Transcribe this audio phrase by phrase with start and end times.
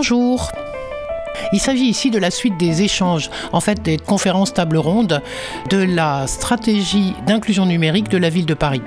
[0.00, 0.50] Bonjour.
[1.52, 5.20] Il s'agit ici de la suite des échanges, en fait des conférences table ronde
[5.68, 8.80] de la stratégie d'inclusion numérique de la ville de Paris.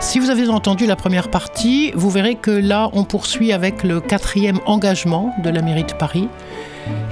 [0.00, 4.00] Si vous avez entendu la première partie, vous verrez que là, on poursuit avec le
[4.00, 6.26] quatrième engagement de la mairie de Paris.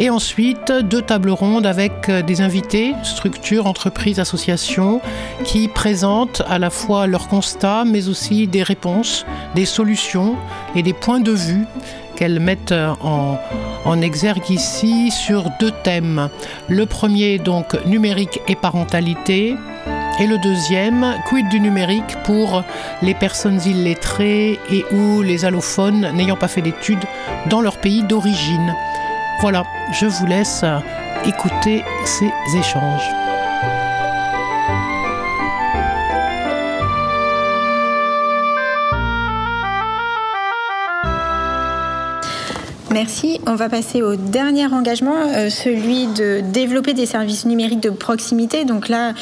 [0.01, 5.01] Et ensuite, deux tables rondes avec des invités, structures, entreprises, associations,
[5.45, 10.35] qui présentent à la fois leurs constats, mais aussi des réponses, des solutions
[10.75, 11.65] et des points de vue
[12.21, 13.39] qu'elles mettent en,
[13.87, 16.29] en exergue ici sur deux thèmes.
[16.69, 19.57] Le premier, donc, numérique et parentalité.
[20.21, 22.63] Et le deuxième, quid du numérique pour
[23.01, 27.07] les personnes illettrées et ou les allophones n'ayant pas fait d'études
[27.49, 28.75] dans leur pays d'origine.
[29.41, 29.65] Voilà,
[29.99, 30.63] je vous laisse
[31.25, 33.30] écouter ces échanges.
[42.93, 43.41] Merci.
[43.47, 48.65] On va passer au dernier engagement, euh, celui de développer des services numériques de proximité.
[48.65, 49.13] Donc là,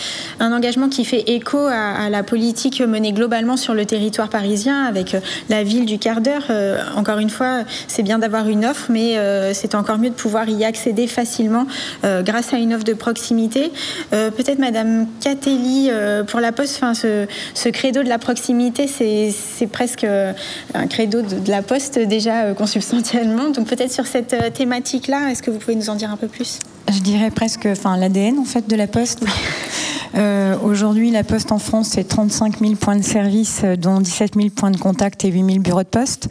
[0.41, 5.15] un engagement qui fait écho à, la politique menée globalement sur le territoire parisien avec
[5.15, 6.45] euh, la ville du quart d'heure.
[6.49, 9.17] Euh, encore une fois, c'est bien d'avoir une offre, mais
[9.53, 11.67] c'est encore mieux de pouvoir y accéder facilement
[12.03, 13.71] grâce à une offre de proximité.
[14.11, 15.91] Peut-être Madame Catelli,
[16.27, 21.99] pour la Poste, ce, credo de la proximité, c'est presque un credo de la Poste
[21.99, 23.51] déjà consubstantiellement.
[23.59, 26.29] Donc peut-être sur cette euh, thématique-là, est-ce que vous pouvez nous en dire un peu
[26.29, 26.61] plus?
[26.91, 29.23] Je dirais presque enfin, l'ADN en fait de la Poste.
[30.15, 34.35] Euh, aujourd'hui, la Poste en France, c'est 35 000 points de service, euh, dont 17
[34.37, 36.29] 000 points de contact et 8 000 bureaux de poste.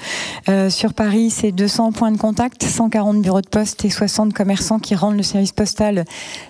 [0.50, 4.80] Euh, sur Paris, c'est 200 points de contact, 140 bureaux de poste et 60 commerçants
[4.80, 6.06] qui rendent le service postal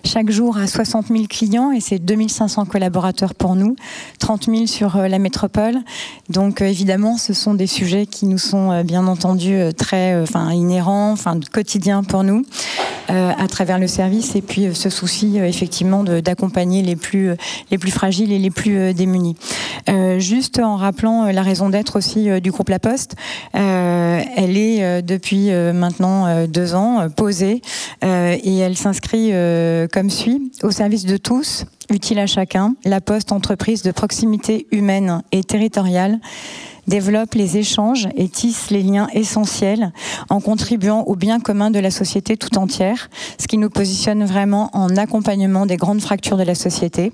[0.06, 3.76] chaque jour à 60 000 clients et c'est 2500 collaborateurs pour nous,
[4.20, 5.76] 30 000 sur la métropole.
[6.30, 11.40] Donc évidemment, ce sont des sujets qui nous sont bien entendu très enfin, inhérents, enfin,
[11.52, 12.46] quotidiens pour nous.
[13.10, 17.36] à travers le service et puis ce souci effectivement d'accompagner les plus euh,
[17.72, 19.36] les plus fragiles et les plus euh, démunis.
[19.90, 23.16] Euh, juste en rappelant la raison d'être aussi du groupe La Poste,
[23.54, 27.62] elle est depuis maintenant deux ans posée
[28.02, 29.32] et elle s'inscrit
[29.92, 35.22] comme suit au service de tous utile à chacun, la Poste, entreprise de proximité humaine
[35.32, 36.20] et territoriale,
[36.88, 39.92] développe les échanges et tisse les liens essentiels
[40.30, 43.10] en contribuant au bien commun de la société tout entière,
[43.40, 47.12] ce qui nous positionne vraiment en accompagnement des grandes fractures de la société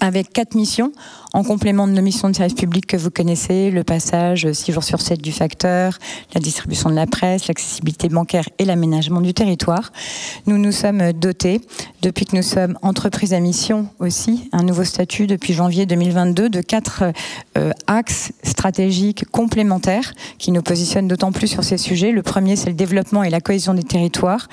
[0.00, 0.92] avec quatre missions
[1.32, 4.84] en complément de nos missions de service public que vous connaissez, le passage 6 jours
[4.84, 5.98] sur 7 du facteur,
[6.34, 9.92] la distribution de la presse, l'accessibilité bancaire et l'aménagement du territoire.
[10.46, 11.60] Nous nous sommes dotés,
[12.00, 16.60] depuis que nous sommes entreprise à mission aussi, un nouveau statut depuis janvier 2022, de
[16.62, 17.04] quatre
[17.58, 22.12] euh, axes stratégiques complémentaires qui nous positionnent d'autant plus sur ces sujets.
[22.12, 24.48] Le premier, c'est le développement et la cohésion des territoires,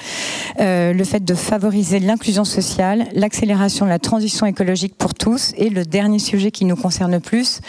[0.60, 5.70] euh, le fait de favoriser l'inclusion sociale, l'accélération de la transition écologique pour tous et
[5.70, 7.62] le dernier sujet qui nous concerne plus,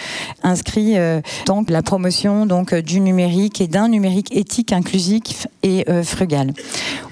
[0.42, 6.02] inscrit euh, donc la promotion donc du numérique et d'un numérique éthique, inclusif et euh,
[6.02, 6.52] frugal.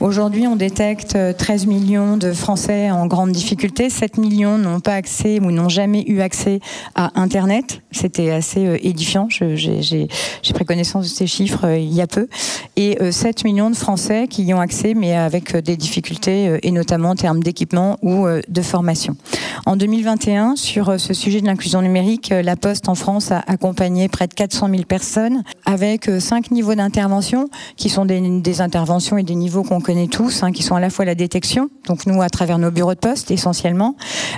[0.00, 3.88] Aujourd'hui, on détecte 13 euh, millions de Français en grande difficulté.
[3.88, 6.60] 7 millions n'ont pas accès ou n'ont jamais eu accès
[6.94, 7.80] à Internet.
[7.91, 9.28] C'était assez édifiant.
[9.30, 10.08] J'ai
[10.54, 12.28] pris connaissance de ces chiffres il y a peu.
[12.76, 17.10] Et 7 millions de Français qui y ont accès, mais avec des difficultés, et notamment
[17.10, 19.16] en termes d'équipement ou de formation.
[19.66, 24.08] En 2021, sur ce sujet de l'inclusion numérique, euh, la Poste en France a accompagné
[24.08, 29.22] près de 400 000 personnes avec euh, cinq niveaux d'intervention qui sont des, interventions et
[29.22, 32.20] des niveaux qu'on connaît tous, hein, qui sont à la fois la détection, donc nous
[32.22, 33.97] à travers nos bureaux de poste essentiellement,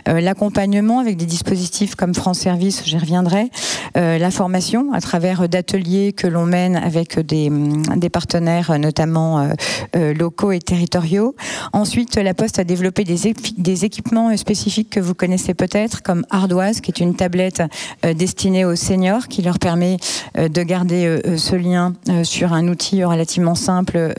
[0.09, 3.51] euh, l'accompagnement avec des dispositifs comme France Service, j'y reviendrai,
[3.97, 7.51] la formation à travers d'ateliers que l'on mène avec des,
[7.97, 9.49] des partenaires notamment
[9.95, 11.37] locaux et territoriaux.
[11.73, 16.91] Ensuite, la Poste a développé des équipements spécifiques que vous connaissez peut-être comme Ardoise, qui
[16.91, 17.63] est une tablette
[18.05, 19.97] euh, destinée aux seniors qui leur permet
[20.39, 24.15] euh, de garder euh, ce lien sur un outil relativement simple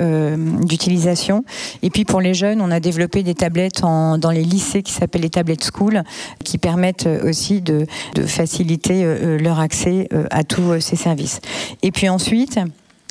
[0.64, 1.44] d'utilisation.
[1.82, 5.22] Et puis pour les jeunes, on a développé des tablettes dans les lycées qui s'appellent
[5.22, 6.04] les tablettes school,
[6.44, 7.86] qui permettent aussi de,
[8.26, 11.40] faciliter leur accès à tous ces services.
[11.82, 12.60] Et puis ensuite,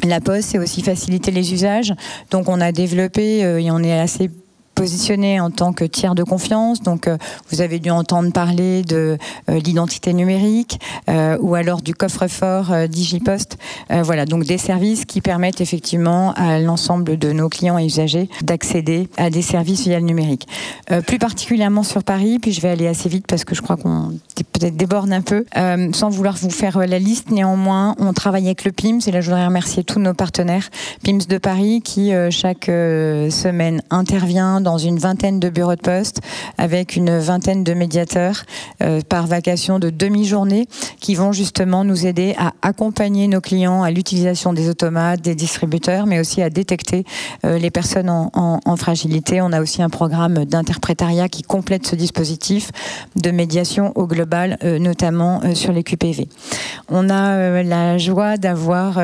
[0.02, 1.94] la Poste, c'est aussi faciliter les usages.
[2.30, 4.30] Donc on a développé, et on est assez
[4.74, 6.82] positionner en tant que tiers de confiance.
[6.82, 7.08] Donc,
[7.50, 9.18] vous avez dû entendre parler de
[9.48, 10.80] l'identité numérique
[11.40, 13.56] ou alors du coffre-fort DigiPost.
[13.90, 19.08] voilà, donc des services qui permettent effectivement à l'ensemble de nos clients et usagers d'accéder
[19.16, 20.46] à des services via le numérique.
[21.06, 24.18] plus particulièrement sur Paris, puis je vais aller assez vite parce que je crois qu'on
[24.52, 25.44] peut-être déborde un peu,
[25.92, 27.30] sans vouloir vous faire la liste.
[27.30, 30.70] Néanmoins, on travaille avec le PIMS et là, je voudrais remercier tous nos partenaires
[31.02, 35.80] PIMS de Paris qui euh, chaque euh, semaine intervient dans une vingtaine de bureaux de
[35.80, 36.20] poste
[36.58, 38.44] avec une vingtaine de médiateurs
[38.82, 40.66] euh, par vacation de demi-journée
[40.98, 46.06] qui vont justement nous aider à accompagner nos clients à l'utilisation des automates, des distributeurs,
[46.06, 47.04] mais aussi à détecter
[47.44, 49.40] les personnes en, fragilité.
[49.40, 52.70] On a aussi un programme d'interprétariat qui complète ce dispositif
[53.14, 56.28] de médiation au global, notamment sur les QPV.
[56.88, 58.98] On a la joie d'avoir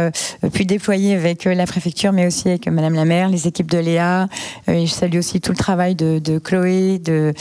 [0.52, 4.28] pu déployer avec la préfecture, mais aussi avec Madame la maire, les équipes de Léa.
[4.68, 7.34] Euh, et je salue aussi tout le travail de, Chloé, de,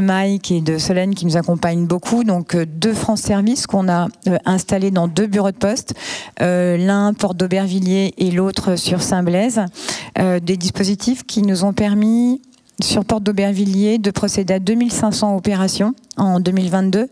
[0.00, 2.24] Mike et de Solène qui nous accompagnent beaucoup.
[2.24, 5.94] Donc euh, deux France Service qu'on a euh, installés dans deux bureaux de poste,
[6.40, 9.60] l'un porte d'Aubervilliers et l'autre sur Saint-Blaise.
[10.16, 12.40] des dispositifs qui nous ont permis
[12.80, 17.08] sur Porte d'Aubervilliers de procéder à 2500 opérations en 2022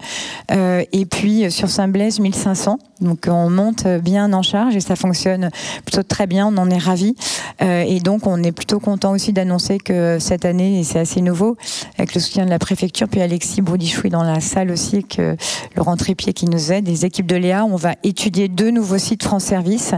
[0.50, 4.94] euh, et puis euh, sur Saint-Blaise 1500 donc on monte bien en charge et ça
[4.94, 5.48] fonctionne
[5.86, 7.14] plutôt très bien on en est ravis.
[7.62, 11.22] Euh, et donc on est plutôt content aussi d'annoncer que cette année et c'est assez
[11.22, 11.56] nouveau
[11.96, 15.34] avec le soutien de la préfecture puis Alexis Broudichoui dans la salle aussi que
[15.76, 17.64] Laurent Trépied qui nous aide les équipes de Léa.
[17.64, 19.94] On va étudier deux nouveaux sites France Service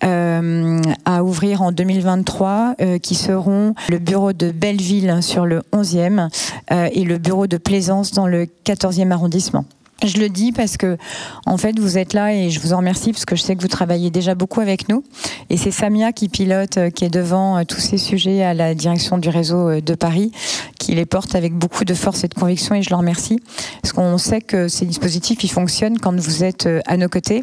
[0.00, 6.28] à ouvrir en 2023 qui seront le bureau de Belleville sur le 11e
[6.70, 9.64] et le bureau de Plaisance dans le 14e arrondissement.
[10.04, 10.98] Je le dis parce que,
[11.46, 13.62] en fait, vous êtes là et je vous en remercie parce que je sais que
[13.62, 15.02] vous travaillez déjà beaucoup avec nous.
[15.48, 18.74] Et c'est Samia qui pilote, euh, qui est devant euh, tous ces sujets à la
[18.74, 20.32] direction du réseau euh, de Paris,
[20.78, 23.40] qui les porte avec beaucoup de force et de conviction et je le remercie.
[23.80, 27.42] Parce qu'on sait que ces dispositifs, ils fonctionnent quand vous êtes à nos côtés,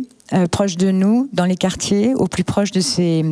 [0.52, 3.24] proches de nous, dans les quartiers, au plus proche de ces,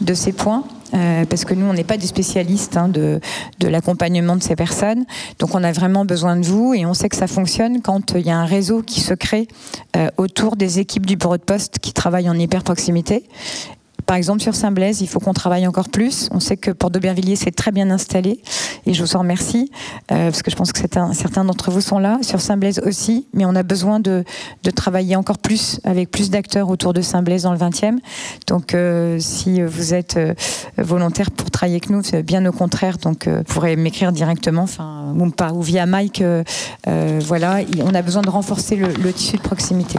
[0.00, 0.64] de ces points.
[0.94, 3.20] Euh, parce que nous, on n'est pas des spécialistes hein, de,
[3.60, 5.04] de l'accompagnement de ces personnes.
[5.38, 8.26] Donc, on a vraiment besoin de vous et on sait que ça fonctionne quand il
[8.26, 9.48] y a un réseau qui se crée
[9.96, 13.24] euh, autour des équipes du bureau de poste qui travaillent en hyper proximité
[14.08, 16.30] par exemple, sur Saint-Blaise, il faut qu'on travaille encore plus.
[16.32, 18.40] On sait que Port d'Aubervilliers, c'est très bien installé
[18.86, 19.70] et je vous en remercie
[20.10, 22.18] euh, parce que je pense que certains, d'entre vous sont là.
[22.22, 24.24] Sur Saint-Blaise aussi, mais on a besoin de,
[24.62, 27.98] de travailler encore plus avec plus d'acteurs autour de Saint-Blaise dans le 20e.
[28.46, 30.32] Donc, euh, si vous êtes euh,
[30.78, 32.96] volontaire pour travailler avec nous, bien au contraire.
[32.96, 36.24] Donc, vous pourrez m'écrire directement, enfin, ou, pas, ou via Mike.
[36.86, 39.98] voilà, on a besoin de renforcer le tissu de proximité.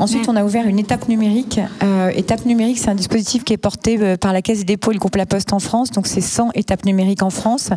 [0.00, 1.60] Ensuite, on a ouvert une étape numérique.
[1.82, 4.92] Euh, étape numérique, c'est un dispositif qui est porté euh, par la Caisse des dépôts
[4.92, 5.90] et le groupe La Poste en France.
[5.90, 7.68] Donc, c'est 100 étapes numériques en France.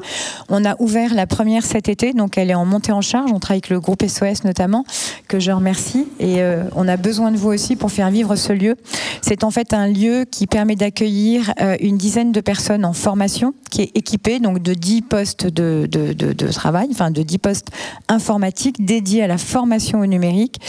[0.47, 3.33] On a ouvert la première cet été, donc elle est en montée en charge.
[3.33, 4.85] On travaille avec le groupe SOS notamment,
[5.27, 6.07] que je remercie.
[6.21, 8.77] Et euh, on a besoin de vous aussi pour faire vivre ce lieu.
[9.21, 13.81] C'est en fait un lieu qui permet d'accueillir une dizaine de personnes en formation, qui
[13.81, 17.67] est équipé donc de 10 postes de, de, de, de travail, enfin de 10 postes
[18.07, 20.59] informatiques dédiés à la formation au numérique.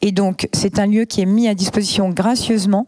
[0.00, 2.86] Et donc, c'est un lieu qui est mis à disposition gracieusement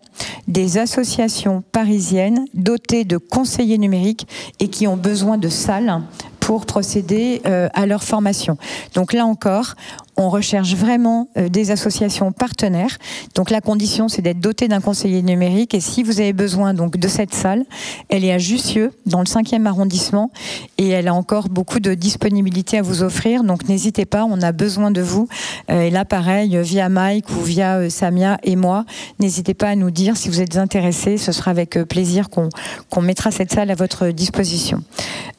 [0.48, 4.26] des associations parisiennes dotées de conseillers numériques
[4.60, 6.02] et qui ont besoin de salles
[6.40, 8.58] pour procéder euh, à leur formation.
[8.94, 9.76] Donc là encore,
[10.16, 12.98] on recherche vraiment euh, des associations partenaires.
[13.34, 15.74] Donc la condition, c'est d'être doté d'un conseiller numérique.
[15.74, 17.64] Et si vous avez besoin donc de cette salle,
[18.08, 20.30] elle est à Jussieu, dans le 5e arrondissement,
[20.78, 23.42] et elle a encore beaucoup de disponibilité à vous offrir.
[23.42, 25.28] Donc n'hésitez pas, on a besoin de vous.
[25.70, 28.84] Euh, et là, pareil, via Mike ou via euh, Samia et moi,
[29.18, 31.18] n'hésitez pas à nous dire si vous êtes intéressés.
[31.18, 34.82] Ce sera avec plaisir qu'on mettra cette salle à votre disposition.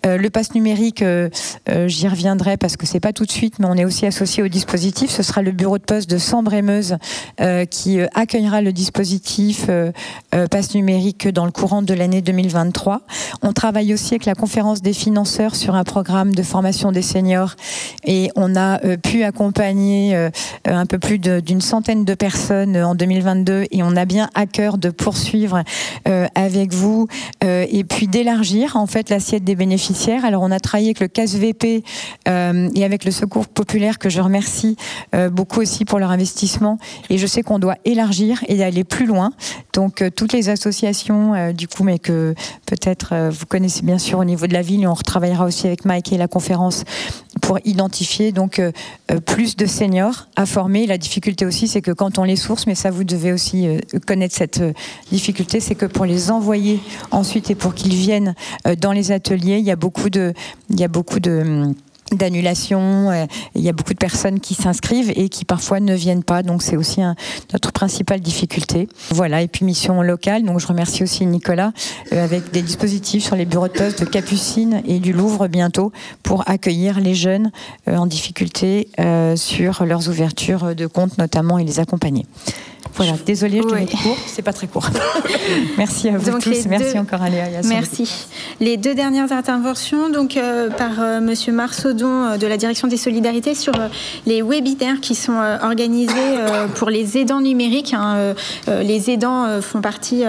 [0.03, 1.03] le pass numérique,
[1.88, 4.48] j'y reviendrai parce que c'est pas tout de suite, mais on est aussi associé au
[4.48, 6.98] dispositif Ce sera le bureau de poste de Sambre-et-Meuse
[7.39, 9.91] euh, qui euh, accueillera le dispositif euh,
[10.51, 13.01] passe numérique dans le courant de l'année 2023.
[13.41, 17.55] On travaille aussi avec la conférence des financeurs sur un programme de formation des seniors
[18.03, 20.29] et on a pu accompagner
[20.65, 24.77] un peu plus d'une centaine de personnes en 2022 et on a bien à cœur
[24.77, 25.63] de poursuivre
[26.36, 27.07] avec vous
[27.41, 30.25] et puis d'élargir en fait l'assiette des bénéficiaires.
[30.25, 31.84] Alors on a travaillé avec le CASVP
[32.25, 34.54] et avec le Secours populaire que je remercie
[35.13, 36.77] euh, beaucoup aussi pour leur investissement.
[37.09, 39.31] Et je sais qu'on doit élargir et aller plus loin.
[39.74, 42.33] Donc euh, toutes les associations, euh, du coup, mais que
[42.65, 46.13] peut-être vous connaissez bien sûr au niveau de la ville, on retravaillera aussi avec Mike
[46.13, 46.83] et la conférence
[47.41, 48.62] pour identifier donc
[49.25, 50.88] plus de seniors à former.
[50.88, 53.67] La difficulté aussi, c'est que quand on les source, mais ça vous devez aussi
[54.07, 54.63] connaître cette
[55.12, 56.79] difficulté, c'est que pour les envoyer
[57.12, 58.33] ensuite et pour qu'ils viennent
[58.79, 60.33] dans les ateliers, il y a beaucoup de,
[60.69, 61.74] il y a beaucoup de
[62.12, 63.12] d'annulation.
[63.12, 66.43] Euh, il y a beaucoup de personnes qui s'inscrivent et qui parfois ne viennent pas.
[66.43, 67.01] Donc c'est aussi
[67.53, 68.88] notre principale difficulté.
[69.09, 69.41] Voilà.
[69.41, 70.43] Et puis mission locale.
[70.43, 71.71] Donc je remercie aussi Nicolas
[72.13, 75.91] euh, avec des dispositifs sur les bureaux de poste de Capucine et du Louvre bientôt
[76.24, 77.51] pour accueillir les jeunes
[77.88, 78.89] euh, en difficulté
[79.35, 82.25] sur leurs ouvertures de comptes notamment et les accompagner.
[82.94, 83.86] Voilà, désolée, je oui.
[83.88, 84.88] court, c'est pas très court.
[85.77, 87.48] merci à vous tous, merci encore à Léa.
[87.65, 88.27] Merci.
[88.62, 92.98] Les deux dernières interventions, donc euh, par euh, Monsieur Marsaudon euh, de la Direction des
[92.98, 93.74] Solidarités sur
[94.25, 96.13] les webinaires qui sont organisés
[96.75, 97.94] pour les aidants numériques.
[97.94, 98.34] Hein,
[98.68, 100.24] les aidants font partie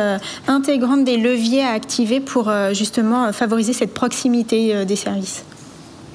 [0.46, 5.44] intégrante des leviers à activer pour justement favoriser cette proximité des services.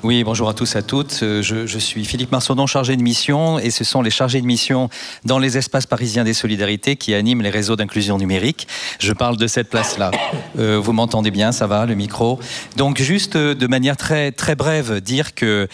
[0.03, 1.20] Oui, bonjour à tous, à toutes.
[1.22, 4.89] Euh, je, suis Philippe Marsaudon, chargé de mission, et ce sont les chargés de mission
[5.25, 8.67] dans les espaces parisiens des solidarités qui animent les réseaux d'inclusion numérique.
[9.00, 10.10] Je parle de cette place-là.
[10.58, 12.39] Euh, vous m'entendez bien, ça va, le micro?
[12.77, 15.67] Donc, juste euh, de manière très, très brève, dire que,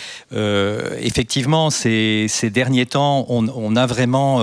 [1.00, 4.42] effectivement, ces, derniers temps, on, a vraiment,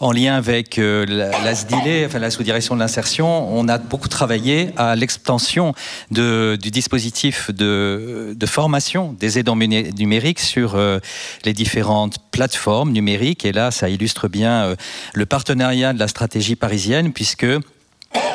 [0.00, 4.96] en lien avec la, SDILE, enfin la sous-direction de l'insertion, on a beaucoup travaillé à
[4.96, 5.74] l'extension
[6.10, 10.98] du dispositif de formation des aidants numériques sur euh,
[11.44, 13.44] les différentes plateformes numériques.
[13.44, 14.76] Et là, ça illustre bien euh,
[15.14, 17.46] le partenariat de la stratégie parisienne, puisque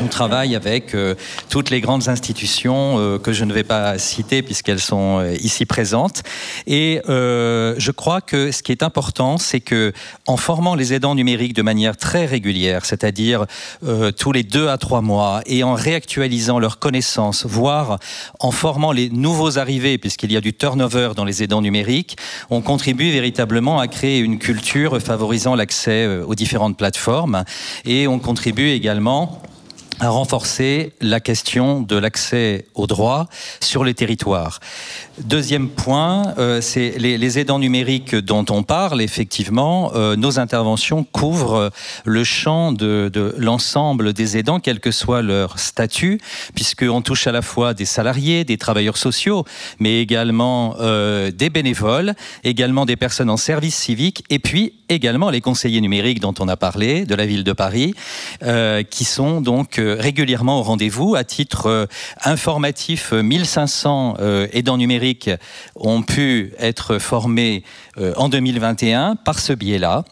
[0.01, 1.15] on travaille avec euh,
[1.49, 5.65] toutes les grandes institutions euh, que je ne vais pas citer puisqu'elles sont euh, ici
[5.65, 6.23] présentes.
[6.67, 9.93] Et je crois que ce qui est important, c'est que
[10.27, 13.45] en formant les aidants numériques de manière très régulière, c'est-à-dire
[14.17, 17.99] tous les deux à trois mois, et en réactualisant leurs connaissances, voire
[18.39, 22.17] en formant les nouveaux arrivés, puisqu'il y a du turnover dans les aidants numériques,
[22.49, 27.43] on contribue véritablement à créer une culture favorisant l'accès aux différentes plateformes,
[27.85, 29.41] et on contribue également
[29.99, 33.27] à renforcer la question de l'accès aux droits
[33.61, 34.59] sur les territoires.
[35.19, 39.01] Deuxième point, euh, c'est les, aidants numériques dont on parle.
[39.01, 41.71] Effectivement, euh, nos interventions couvrent
[42.03, 46.19] le champ de, l'ensemble des aidants, quel que soit leur statut,
[46.53, 49.45] puisqu'on touche à la fois des salariés, des travailleurs sociaux,
[49.79, 55.41] mais également euh, des bénévoles, également des personnes en service civique, et puis également les
[55.41, 57.93] conseillers numériques dont on a parlé, de la ville de Paris,
[58.89, 61.15] qui sont donc régulièrement au rendez-vous.
[61.15, 61.87] À titre
[62.23, 64.17] informatif, 1500
[64.51, 65.29] aidants numériques
[65.75, 67.63] ont pu être formés
[67.97, 70.03] euh, en 2021 par ce biais-là.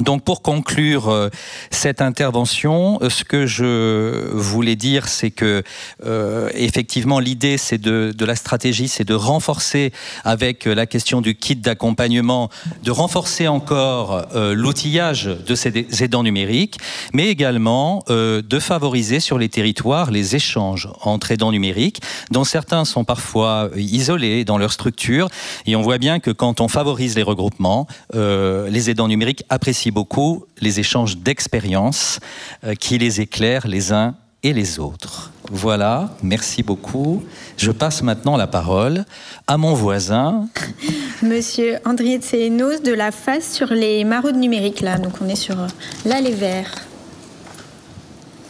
[0.00, 1.28] Donc pour conclure euh,
[1.70, 5.62] cette intervention, euh, ce que je voulais dire, c'est que
[6.04, 9.92] euh, effectivement l'idée, c'est de, de, la stratégie, c'est de renforcer
[10.24, 12.50] avec la question du kit d'accompagnement,
[12.82, 16.78] de renforcer encore l'outillage de ces aidants numériques,
[17.12, 23.04] mais également de favoriser sur les territoires les échanges entre aidants numériques, dont certains sont
[23.04, 25.28] parfois isolés dans leur structure,
[25.66, 30.44] et on voit bien que quand on favorise les regroupements, les aidants numériques apprécient beaucoup
[30.60, 32.20] les échanges d'expériences
[32.64, 35.32] euh, qui les éclairent les uns et les autres.
[35.50, 37.22] Voilà, merci beaucoup.
[37.56, 39.04] Je passe maintenant la parole
[39.46, 40.48] à mon voisin.
[41.22, 44.98] Monsieur Andrier de de la face sur les maraudes numériques, là.
[44.98, 45.66] Donc on est sur euh,
[46.04, 46.74] l'allée vert.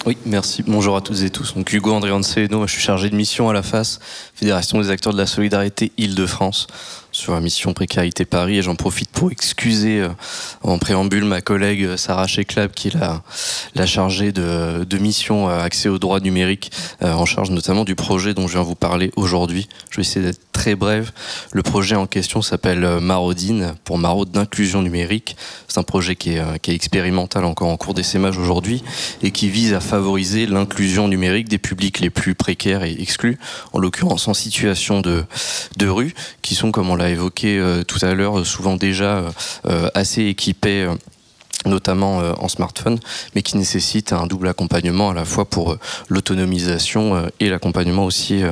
[0.07, 0.63] Oui, merci.
[0.67, 1.55] Bonjour à toutes et tous.
[1.55, 3.99] Donc Hugo André Céno, je suis chargé de mission à la FAS,
[4.35, 6.67] Fédération des acteurs de la solidarité Île-de-France
[7.15, 10.09] sur la mission Précarité Paris et j'en profite pour excuser euh,
[10.63, 12.97] en préambule ma collègue euh, Sarah Cheklab qui est
[13.75, 18.49] la, chargée de, mission euh, accès aux droits numériques en charge notamment du projet dont
[18.49, 19.69] je viens vous parler aujourd'hui.
[19.91, 21.13] Je vais essayer d'être très bref.
[21.53, 25.37] Le projet en question s'appelle Marodine pour Maraude d'inclusion numérique.
[25.69, 28.83] C'est un projet qui est, qui est expérimental encore en cours d'essaimage aujourd'hui
[29.23, 33.39] et qui vise à favoriser l'inclusion numérique des publics les plus précaires et exclus,
[33.73, 35.25] en l'occurrence en situation de,
[35.77, 39.31] de rue, qui sont comme on l'a évoqué euh, tout à l'heure, souvent déjà euh,
[39.67, 40.89] euh, assez équipés
[41.67, 42.99] notamment en smartphone,
[43.35, 45.79] mais qui nécessite un double accompagnement à la fois pour
[46.11, 48.43] l'autonomisation et l'accompagnement aussi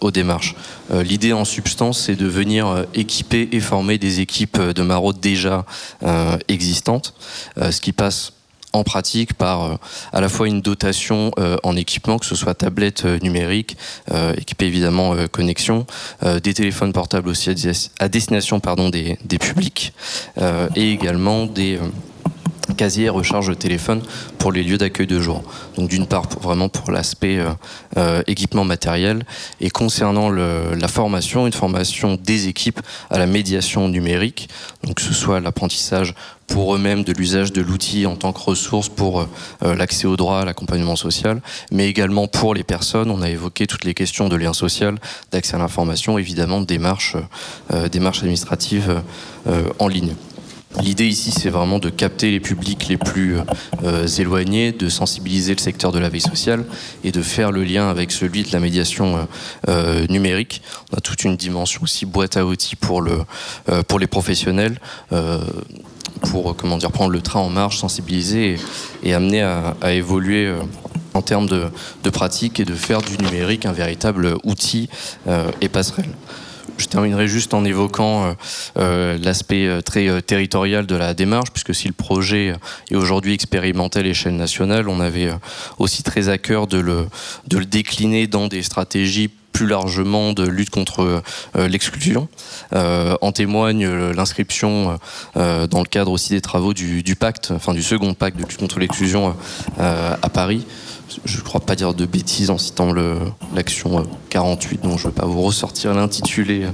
[0.00, 0.56] aux démarches.
[0.92, 5.64] L'idée en substance, c'est de venir équiper et former des équipes de maraude déjà
[6.48, 7.14] existantes,
[7.56, 8.32] ce qui passe
[8.74, 9.76] en pratique par euh,
[10.12, 13.76] à la fois une dotation euh, en équipement, que ce soit tablette euh, numérique,
[14.36, 15.86] équipée évidemment connexion,
[16.42, 17.50] des téléphones portables aussi
[17.98, 19.92] à, destination des publics,
[20.74, 21.78] et également des
[22.74, 24.02] casier recharge de téléphone
[24.38, 25.42] pour les lieux d'accueil de jour.
[25.76, 27.50] Donc d'une part vraiment pour l'aspect euh,
[27.96, 29.24] euh, équipement matériel
[29.60, 34.48] et concernant la formation, une formation des équipes à la médiation numérique,
[34.82, 36.14] donc que ce soit l'apprentissage
[36.46, 40.44] pour eux-mêmes de l'usage de l'outil en tant que ressource pour euh, l'accès au droit,
[40.44, 41.40] l'accompagnement social,
[41.72, 43.10] mais également pour les personnes.
[43.10, 44.98] On a évoqué toutes les questions de lien social,
[45.32, 47.16] d'accès à l'information, évidemment de démarches,
[47.90, 49.02] démarches administratives
[49.78, 50.14] en ligne.
[50.82, 53.36] L'idée ici, c'est vraiment de capter les publics les plus
[53.84, 56.64] euh, éloignés, de sensibiliser le secteur de la vie sociale
[57.04, 59.24] et de faire le lien avec celui de la médiation euh,
[59.68, 60.62] euh, numérique.
[60.92, 63.24] On a toute une dimension aussi boîte à outils pour, le,
[63.88, 64.80] pour les professionnels,
[66.22, 68.58] pour comment dire, prendre le train en marche, sensibiliser
[69.02, 70.52] et, amener à, évoluer
[71.14, 74.88] en termes de, pratique et de faire du numérique un véritable outil
[75.60, 76.10] et passerelle.
[76.78, 78.32] Je terminerai juste en évoquant euh,
[78.78, 82.54] euh, l'aspect euh, très territorial de la démarche, puisque si le projet
[82.90, 85.30] est aujourd'hui expérimenté à l'échelle nationale, on avait
[85.78, 87.06] aussi très à cœur de le,
[87.64, 91.22] décliner dans des stratégies plus largement de lutte contre
[91.54, 92.28] l'exclusion.
[92.72, 94.98] en témoigne l'inscription
[95.36, 98.80] dans le cadre aussi des travaux du, pacte, enfin du second pacte de lutte contre
[98.80, 99.36] l'exclusion
[99.78, 100.66] à Paris,
[101.24, 102.92] je ne crois pas dire de bêtises en citant
[103.54, 106.70] l'action 48, dont je ne vais pas vous ressortir l'intitulé euh,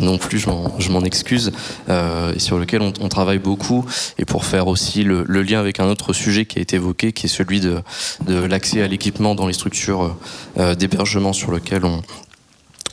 [0.00, 1.52] non plus, je m'en excuse,
[1.88, 3.84] euh, et sur lequel on, travaille beaucoup,
[4.18, 7.26] et pour faire aussi le, lien avec un autre sujet qui a été évoqué, qui
[7.26, 7.82] est celui de,
[8.28, 10.16] l'accès à l'équipement dans les structures
[10.58, 12.02] euh, d'hébergement sur lequel on,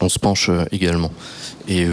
[0.02, 1.12] on se penche également.
[1.68, 1.88] Et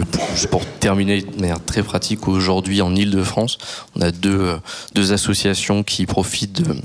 [0.49, 3.57] pour, terminer de manière très pratique, aujourd'hui en Ile-de-France,
[3.95, 4.57] on a deux,
[4.95, 6.75] deux associations qui profitent de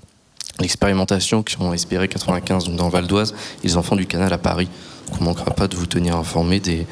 [0.60, 4.38] l'expérimentation qui ont espéré 95 donc dans Val d'Oise et les enfants du canal à
[4.38, 4.68] Paris.
[5.12, 6.86] on ne manquera pas de vous tenir informé des,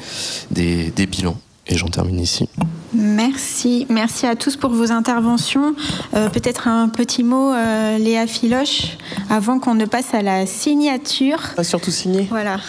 [0.51, 1.37] des, bilans.
[1.67, 2.47] Et j'en termine ici.
[2.93, 3.87] Merci.
[3.89, 5.73] Merci à tous pour vos interventions.
[6.13, 8.97] Euh, peut-être un petit mot, euh, Léa Filoche,
[9.31, 11.39] avant qu'on ne passe à la signature.
[11.57, 12.27] Va surtout signer.
[12.29, 12.59] Voilà.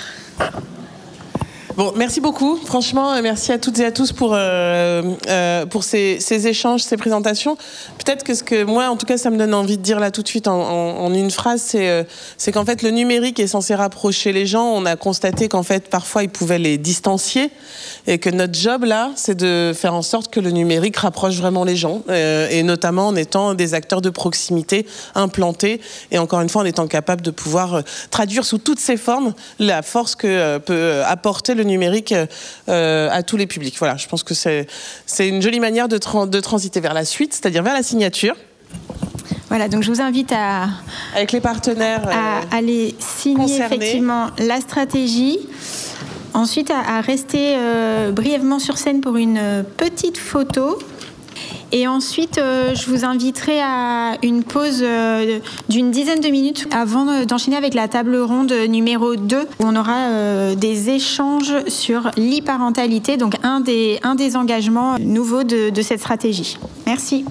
[1.76, 2.56] Bon, merci beaucoup.
[2.64, 6.16] Franchement, euh, merci à toutes et à tous pour, euh, euh, pour ces,
[6.48, 7.58] échanges, ces présentations.
[7.98, 10.10] Peut-être que ce que moi, en tout cas, ça me donne envie de dire là
[10.10, 11.76] tout de suite en, une phrase,
[12.38, 14.64] c'est qu'en fait, le numérique est censé rapprocher les gens.
[14.64, 17.50] On a constaté qu'en fait, parfois, il pouvait les distancier
[18.06, 21.64] et que notre job là, c'est de faire en sorte que le numérique rapproche vraiment
[21.64, 25.80] les gens et notamment en étant des acteurs de proximité implantés
[26.10, 29.82] et encore une fois en étant capable de pouvoir traduire sous toutes ses formes la
[29.82, 32.14] force que peut apporter le numérique
[32.68, 33.76] euh, à tous les publics.
[33.78, 37.62] Voilà, je pense que c'est une jolie manière de, de transiter vers la suite, c'est-à-dire
[37.62, 38.36] vers la signature.
[39.48, 40.68] Voilà, donc je vous invite à
[41.14, 45.38] avec les partenaires à euh, aller signer effectivement la stratégie.
[46.34, 50.78] Ensuite, à, rester euh, brièvement sur scène pour une petite photo.
[51.72, 57.24] Et ensuite, euh, je vous inviterai à une pause euh, d'une dizaine de minutes avant
[57.24, 63.16] d'enchaîner avec la table ronde numéro 2, où on aura euh, des échanges sur l'e-parentalité,
[63.16, 66.56] donc un des, un des engagements nouveaux de, de cette stratégie.
[66.86, 67.24] Merci.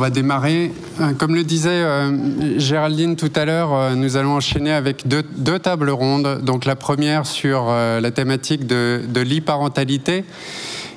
[0.00, 0.72] Va démarrer.
[1.00, 5.58] Euh, comme le disait euh, Géraldine tout à l'heure, euh, nous allons enchaîner avec deux,
[5.58, 6.40] tables rondes.
[6.42, 10.24] Donc la première sur la thématique de, de l'e-parentalité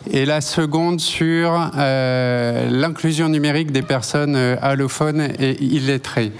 [0.09, 6.31] et la seconde sur l'inclusion numérique des personnes allophones et illettrées.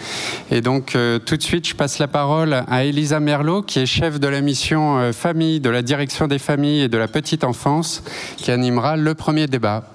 [0.52, 4.20] Et donc tout de suite, je passe la parole à Elisa Merlot, qui est chef
[4.20, 8.04] de la mission famille de la direction des familles et de la petite enfance,
[8.38, 9.93] qui animera le premier débat.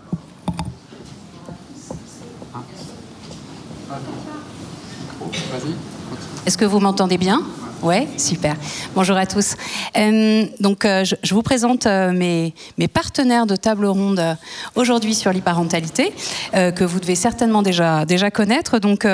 [6.48, 7.42] Est-ce que vous m'entendez bien?
[7.82, 8.56] Ouais, super.
[8.94, 9.54] Bonjour à tous.
[9.98, 12.54] Euh, donc, euh, je, vous présente euh, mes,
[12.88, 14.34] partenaires de table ronde
[14.74, 16.10] aujourd'hui sur l'e-parentalité,
[16.54, 18.78] que vous devez certainement déjà, déjà connaître.
[18.78, 19.06] Donc,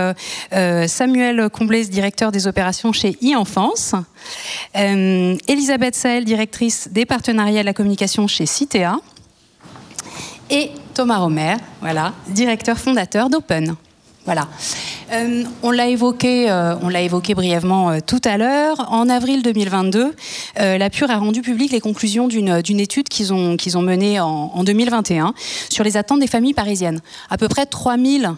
[0.87, 3.97] Samuel Comblès, directeur des opérations chez e-enfance.
[4.77, 9.01] Elisabeth Saël, directrice des partenariats de la communication chez Citea.
[10.51, 13.75] Et Thomas Romer, voilà, directeur fondateur d'Open.
[14.25, 14.49] Voilà.
[15.13, 18.91] Euh, on l'a évoqué, euh, on l'a évoqué brièvement euh, tout à l'heure.
[18.91, 20.15] En avril 2022,
[20.57, 24.51] la Pure a rendu public les conclusions d'une étude qu'ils ont, qu'ils ont menée en,
[24.55, 25.35] en, 2021
[25.69, 27.01] sur les attentes des familles parisiennes.
[27.29, 28.35] À peu près 3000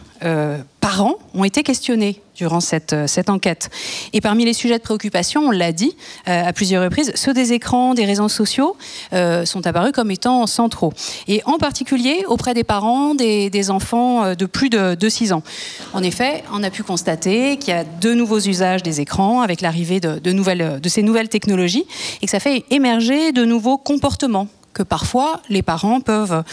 [0.86, 3.70] parents ont été questionnés durant cette, euh, cette enquête.
[4.12, 5.96] Et parmi les sujets de préoccupation, on l'a dit
[6.28, 8.76] euh, à plusieurs reprises, ceux des écrans, des réseaux sociaux
[9.12, 10.92] euh, sont apparus comme étant centraux.
[11.26, 15.42] Et en particulier auprès des parents des, enfants de plus de, de 6 ans.
[15.92, 19.62] En effet, on a pu constater qu'il y a de nouveaux usages des écrans avec
[19.62, 21.84] l'arrivée de, ces nouvelles technologies
[22.22, 26.44] et que ça fait émerger de nouveaux comportements que parfois les parents peuvent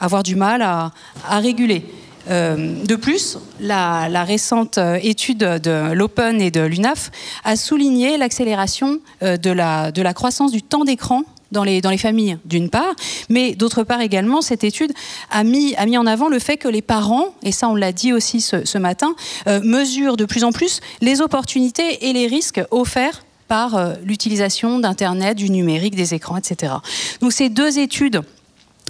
[0.00, 0.92] avoir du mal à
[1.40, 1.84] réguler.
[2.30, 7.10] Euh, de plus, la, récente euh, étude de l'Open et de l'UNAF
[7.44, 11.90] a souligné l'accélération euh, de la, de la croissance du temps d'écran dans les, dans
[11.90, 12.94] les familles, d'une part,
[13.28, 14.92] mais d'autre part également, cette étude
[15.30, 17.92] a mis, a mis en avant le fait que les parents, et ça on l'a
[17.92, 19.14] dit aussi ce, matin,
[19.62, 25.50] mesurent de plus en plus les opportunités et les risques offerts par l'utilisation d'Internet, du
[25.50, 26.72] numérique, des écrans, etc.
[27.20, 28.22] Donc ces deux études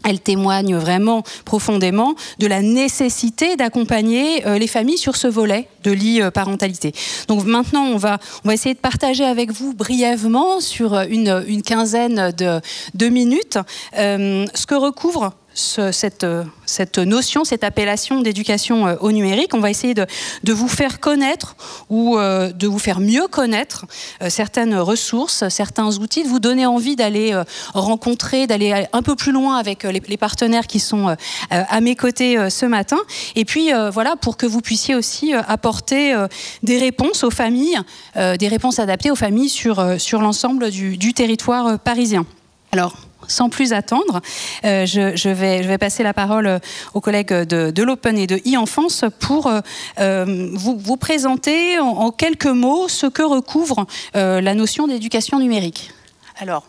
[0.05, 5.93] elle témoigne vraiment profondément de la nécessité d'accompagner euh, les familles sur ce volet de
[5.93, 6.93] l'e-parentalité.
[7.29, 11.63] Donc maintenant, on va, on va essayer de partager avec vous brièvement sur une, une
[11.63, 12.61] quinzaine de,
[12.95, 13.59] de minutes
[13.99, 16.27] euh, ce que recouvre cette,
[16.67, 19.55] cette, notion, cette appellation d'éducation euh, au numérique.
[19.55, 20.07] On va essayer de,
[20.53, 21.57] vous faire connaître
[21.89, 23.87] ou euh, de vous faire mieux connaître
[24.23, 27.41] euh, certaines ressources, certains outils, de vous donner envie d'aller
[27.75, 31.17] rencontrer, d'aller un peu plus loin avec les, les partenaires qui sont
[31.51, 32.99] à mes côtés ce matin.
[33.37, 36.15] Et puis voilà, pour que vous puissiez aussi apporter
[36.63, 37.79] des réponses aux familles,
[38.17, 42.27] des réponses adaptées aux familles sur, sur l'ensemble du, du territoire parisien.
[42.73, 42.97] Alors,
[43.33, 44.21] sans plus attendre,
[44.65, 46.59] euh, je, vais, je, vais, passer la parole euh,
[46.95, 52.89] aux collègues de, l'Open et de e-enfance pour euh, vous, vous, présenter en, quelques mots
[52.89, 55.93] ce que recouvre la notion d'éducation numérique.
[56.39, 56.67] Alors,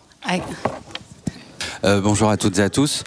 [1.84, 3.04] bonjour à toutes et à tous.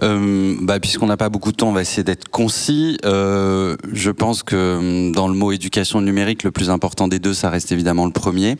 [0.00, 2.98] bah, Puisqu'on n'a pas beaucoup de temps, on va essayer d'être concis.
[3.02, 7.72] je pense que dans le mot éducation numérique, le plus important des deux, ça reste
[7.72, 8.56] évidemment le premier,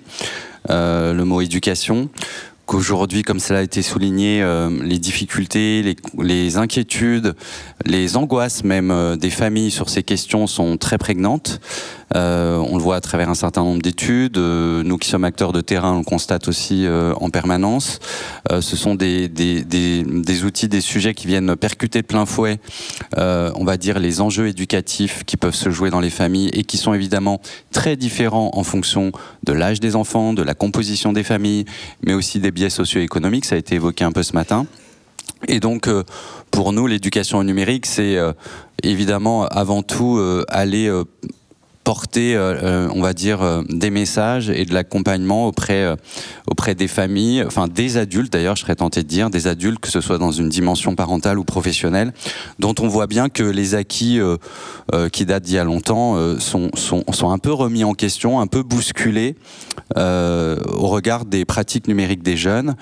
[0.69, 2.09] le mot éducation
[2.70, 7.35] qu'aujourd'hui, comme cela a été souligné, euh, les difficultés, les, inquiétudes,
[7.85, 11.61] les angoisses même euh, des familles sur ces questions sont très prégnantes.
[12.16, 14.37] Euh, on le voit à travers un certain nombre d'études.
[14.37, 18.01] Euh, nous qui sommes acteurs de terrain, on le constate aussi euh, en permanence.
[18.51, 22.59] ce sont des, des, des, outils, des sujets qui viennent percuter de plein fouet,
[23.16, 26.77] on va dire, les enjeux éducatifs qui peuvent se jouer dans les familles et qui
[26.77, 29.12] sont évidemment très différents en fonction
[29.44, 31.64] de l'âge des enfants, de la composition des familles,
[32.05, 33.44] mais aussi des biais socio-économiques.
[33.44, 34.66] Ça a été évoqué un peu ce matin.
[35.49, 35.88] Et donc,
[36.51, 38.18] pour nous, l'éducation numérique, c'est
[38.83, 40.90] évidemment avant tout aller
[41.85, 45.97] porter, euh, euh, on va dire, euh, des messages et de l'accompagnement auprès,
[46.47, 49.88] auprès des familles, enfin des adultes d'ailleurs, je serais tenté de dire, des adultes, que
[49.88, 52.12] ce soit dans une dimension parentale ou professionnelle,
[52.59, 54.21] dont on voit bien que les acquis
[55.12, 58.47] qui datent d'il y a longtemps sont, sont, sont, un peu remis en question, un
[58.47, 59.37] peu bousculés
[59.97, 62.77] au regard des pratiques numériques des jeunes.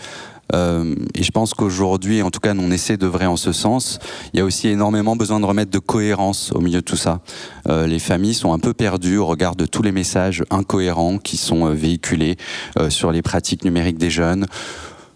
[0.55, 3.99] Euh, et je pense qu'aujourd'hui, en tout cas, on essaie d'œuvrer en ce sens.
[4.33, 7.21] Il y a aussi énormément besoin de remettre de cohérence au milieu de tout ça.
[7.69, 11.37] Euh, les familles sont un peu perdues au regard de tous les messages incohérents qui
[11.37, 12.37] sont euh, véhiculés
[12.89, 14.47] sur les pratiques numériques des jeunes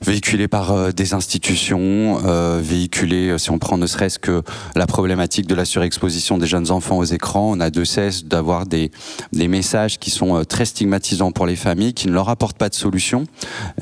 [0.03, 4.43] véhiculés par euh, des institutions, euh, véhiculés, euh, si on prend ne serait-ce que
[4.75, 8.67] la problématique de la surexposition des jeunes enfants aux écrans, on a de cesse d'avoir
[8.67, 8.91] des,
[9.33, 12.75] des messages qui sont très stigmatisants pour les familles, qui ne leur apportent pas de
[12.75, 13.25] solution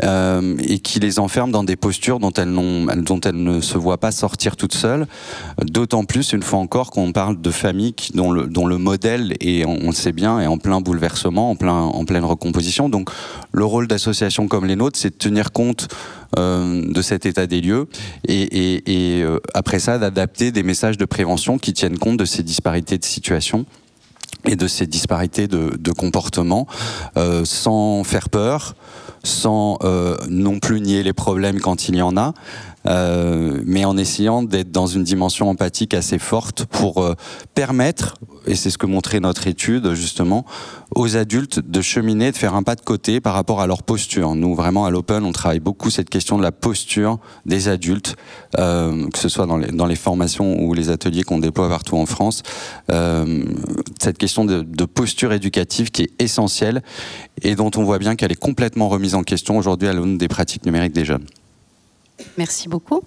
[0.04, 3.98] euh, et qui les enferment dans des postures dont elles, dont elles ne se voient
[3.98, 5.06] pas sortir toutes seules.
[5.62, 9.64] D'autant plus, une fois encore, qu'on parle de familles dont, le, dont le modèle, est,
[9.64, 12.88] on le sait bien, est en plein bouleversement, en, plein, en pleine recomposition.
[12.88, 13.10] Donc
[13.52, 15.88] le rôle d'associations comme les nôtres, c'est de tenir compte
[16.36, 17.88] de cet état des lieux
[18.26, 22.98] et, euh, après ça d'adapter des messages de prévention qui tiennent compte de ces disparités
[22.98, 23.66] de situation
[24.44, 26.66] et de ces disparités de, comportement
[27.16, 28.74] euh, sans faire peur,
[29.22, 32.32] sans euh, non plus nier les problèmes quand il y en a,
[32.86, 37.14] euh, mais en essayant d'être dans une dimension empathique assez forte pour euh,
[37.54, 38.14] permettre,
[38.46, 40.46] et c'est ce que montrait notre étude justement,
[40.94, 44.34] aux adultes de cheminer, de faire un pas de côté par rapport à leur posture.
[44.34, 48.16] Nous, vraiment, à l'Open, on travaille beaucoup cette question de la posture des adultes,
[48.58, 52.42] euh, que ce soit dans les, formations ou les ateliers qu'on déploie partout en France.
[52.88, 56.82] Cette question de, posture éducative qui est essentielle
[57.42, 60.28] et dont on voit bien qu'elle est complètement remise en question aujourd'hui à l'aune des
[60.28, 61.26] pratiques numériques des jeunes.
[62.36, 63.02] Merci beaucoup.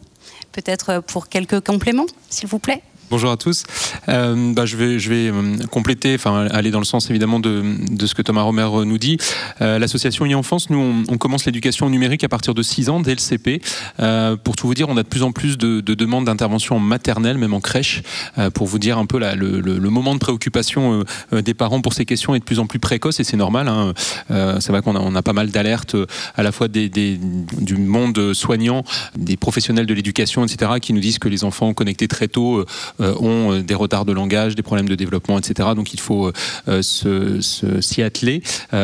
[0.52, 2.82] Peut-être pour quelques compléments, s'il vous plaît.
[3.09, 3.63] Bonjour à tous.
[4.09, 7.63] Euh, bah, je vais, euh, compléter, enfin aller dans le sens évidemment de,
[8.05, 9.17] ce que Thomas Romer nous dit.
[9.61, 13.19] Euh, L'association e-enfance, nous on, commence l'éducation numérique à partir de 6 ans, dès le
[13.19, 13.61] CP.
[13.99, 16.77] Euh, pour tout vous dire, on a de plus en plus de, de demandes d'intervention
[16.77, 18.01] en maternelle, même en crèche,
[18.37, 22.05] euh, pour vous dire un peu le, moment de préoccupation euh, des parents pour ces
[22.05, 23.67] questions est de plus en plus précoce et c'est normal.
[23.67, 23.93] Hein.
[24.59, 25.95] c'est vrai qu'on a, pas mal d'alertes
[26.35, 28.83] à la fois du monde soignant,
[29.15, 32.65] des professionnels de l'éducation, etc., qui nous disent que les enfants connectés très tôt euh,
[32.99, 35.69] ont euh, des retards de langage, des problèmes de développement, etc.
[35.75, 36.32] Donc il faut
[36.67, 38.41] euh, s'y atteler,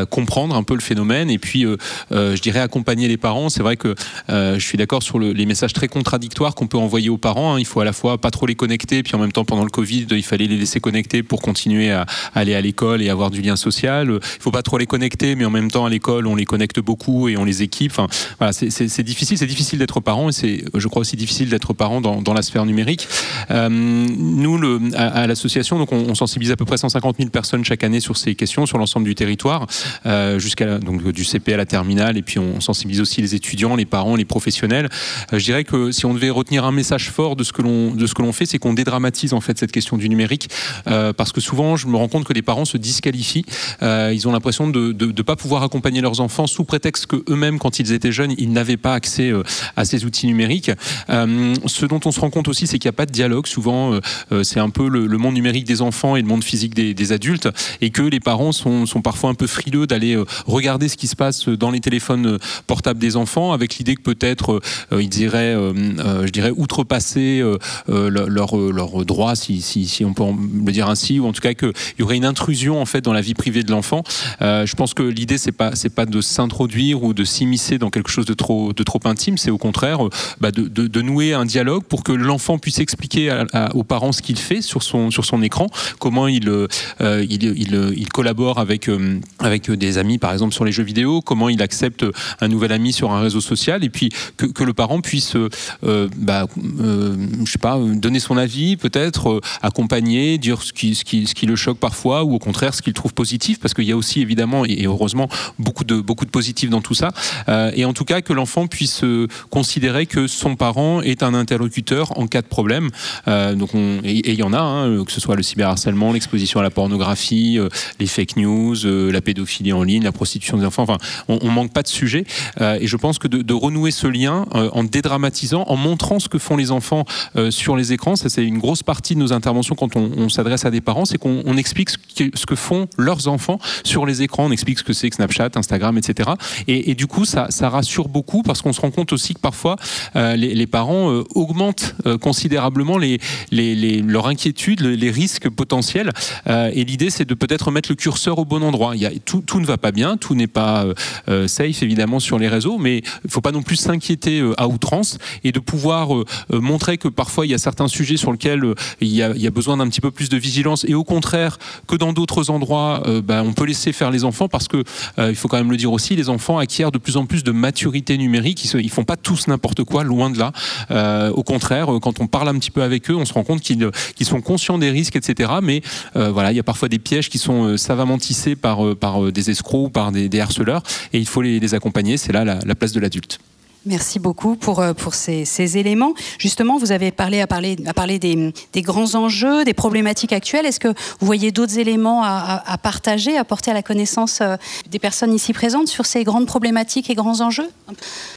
[0.09, 1.65] comprendre un peu le phénomène et puis,
[2.11, 3.49] je dirais, accompagner les parents.
[3.49, 3.95] C'est vrai que
[4.29, 7.55] je suis d'accord sur le, les messages très contradictoires qu'on peut envoyer aux parents.
[7.55, 7.59] Hein.
[7.59, 9.69] Il faut à la fois pas trop les connecter, puis en même temps, pendant le
[9.69, 13.41] Covid, il fallait les laisser connecter pour continuer à, aller à l'école et avoir du
[13.41, 14.09] lien social.
[14.11, 16.79] Il faut pas trop les connecter, mais en même temps, à l'école, on les connecte
[16.79, 17.91] beaucoup et on les équipe.
[17.91, 18.07] Enfin,
[18.51, 19.37] c'est difficile.
[19.37, 22.65] C'est difficile d'être parent et c'est, je crois, aussi difficile d'être parent dans, la sphère
[22.65, 23.07] numérique.
[23.49, 24.59] Euh, nous,
[24.95, 28.35] à, l'association, donc on, sensibilise à peu près 150 000 personnes chaque année sur ces
[28.35, 29.67] questions, sur l'ensemble du territoire,
[30.05, 33.75] euh, jusqu'à donc du CP à la terminale, et puis on sensibilise aussi les étudiants,
[33.75, 34.89] les parents, les professionnels.
[35.33, 37.93] Euh, je dirais que si on devait retenir un message fort de ce que l'on
[37.93, 40.49] de ce que l'on fait, c'est qu'on dédramatise en fait cette question du numérique,
[40.87, 43.45] euh, parce que souvent, je me rends compte que les parents se disqualifient.
[43.81, 47.79] Ils ont l'impression de ne pas pouvoir accompagner leurs enfants sous prétexte que eux-mêmes, quand
[47.79, 49.31] ils étaient jeunes, ils n'avaient pas accès
[49.75, 50.71] à ces outils numériques.
[51.09, 53.47] Ce dont on se rend compte aussi, c'est qu'il n'y a pas de dialogue.
[53.47, 53.88] Souvent,
[54.31, 57.49] euh, c'est un peu le, monde numérique des enfants et le monde physique des, adultes,
[57.81, 61.15] et que les parents sont, parfois un peu frileux d'aller euh, regarder ce qui se
[61.15, 66.29] passe dans les téléphones euh, portables des enfants, avec l'idée que peut-être ils iraient, je
[66.29, 67.43] dirais, outrepasser
[67.87, 70.23] leurs leur droits, si, on peut
[70.65, 73.13] le dire ainsi, ou en tout cas qu'il y aurait une intrusion en fait dans
[73.13, 74.03] la vie privée de l'enfant.
[74.39, 78.25] je pense que l'idée c'est pas pas de s'introduire ou de s'immiscer dans quelque chose
[78.25, 79.99] de trop intime, c'est au contraire
[80.39, 84.37] bah, de, nouer un dialogue pour que l'enfant puisse expliquer à, aux parents ce qu'il
[84.37, 85.67] fait sur son, sur son écran,
[85.99, 86.67] comment il, euh,
[86.99, 91.21] il, il, il, collabore avec, euh, avec des amis, par exemple, sur les jeux vidéo,
[91.21, 92.05] comment il accepte
[92.41, 96.09] un nouvel ami sur un réseau social, et puis que, que le parent puisse, euh,
[96.17, 96.45] bah,
[96.81, 97.15] euh,
[97.45, 101.33] je sais pas, donner son avis, peut-être, euh, accompagner, dire ce qui, ce, qui, ce
[101.33, 103.97] qui le choque parfois, ou au contraire ce qu'il trouve positif, parce qu'il y a
[103.97, 107.11] aussi évidemment, et heureusement, beaucoup de, beaucoup de positifs dans tout ça,
[107.47, 109.03] euh, et en tout cas que l'enfant puisse
[109.49, 112.89] considérer que son parent est un interlocuteur en cas de problème.
[113.27, 116.69] donc et il y en a, hein, que ce soit le cyberharcèlement, l'exposition à la
[116.69, 120.83] pornographie, euh, les fake news, euh, la pédophilie en ligne, la prostitution des enfants.
[120.83, 122.25] Enfin, on, on manque pas de sujets.
[122.61, 126.37] Euh, et je pense que de, renouer ce lien en dédramatisant, en montrant ce que
[126.37, 127.03] font les enfants
[127.49, 130.71] sur les écrans, ça c'est une grosse partie de nos interventions quand on, s'adresse à
[130.71, 134.79] des parents, c'est qu'on explique ce que, font leurs enfants sur les écrans, on explique
[134.79, 136.29] ce que c'est que Snapchat, Instagram, etc.
[136.67, 139.75] Et, du coup, ça, rassure beaucoup parce qu'on se rend compte aussi que parfois
[140.15, 143.19] les, parents augmentent considérablement les,
[143.59, 146.11] les, leur inquiétude, les risques potentiels.
[146.47, 148.95] Euh, et l'idée, c'est de peut-être mettre le curseur au bon endroit.
[148.95, 150.85] Il y a, tout, tout, ne va pas bien, tout n'est pas
[151.27, 154.53] euh, safe évidemment sur les réseaux, mais il ne faut pas non plus s'inquiéter euh,
[154.57, 158.31] à outrance et de pouvoir euh, montrer que parfois il y a certains sujets sur
[158.31, 161.57] lesquels euh, il y, a, besoin d'un petit peu plus de vigilance et au contraire
[161.87, 164.83] que dans d'autres endroits, bah, on peut laisser faire les enfants parce que
[165.17, 167.51] il faut quand même le dire aussi, les enfants acquièrent de plus en plus de
[167.51, 168.63] maturité numérique.
[168.73, 171.31] Ils ne font pas tous n'importe quoi, loin de là.
[171.31, 173.89] au contraire, quand on parle un petit peu avec eux, on se rend compte qu'ils
[174.15, 175.51] qu sont conscients des risques, etc.
[175.61, 175.81] Mais
[176.15, 179.31] euh, voilà, il y a parfois des pièges qui sont euh, savamment tissés par, euh,
[179.31, 180.83] des escrocs ou par des, harceleurs,
[181.13, 182.17] et il faut les, accompagner.
[182.17, 183.39] C'est là la place de l'adulte.
[183.85, 186.13] Merci beaucoup pour, euh, pour ces, ces, éléments.
[186.37, 190.65] Justement, vous avez parlé à parler, à parler des, des grands enjeux, des problématiques actuelles.
[190.65, 194.57] Est-ce que vous voyez d'autres éléments à, à, partager, à porter à la connaissance euh,
[194.89, 197.69] des personnes ici présentes sur ces grandes problématiques et grands enjeux?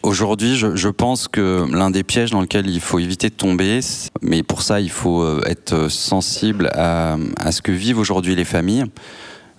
[0.04, 3.80] Aujourd'hui, je, je, pense que l'un des pièges dans lequel il faut éviter de tomber,
[4.20, 8.44] mais pour ça, il faut euh, être sensible à, à ce que vivent aujourd'hui les
[8.44, 8.84] familles.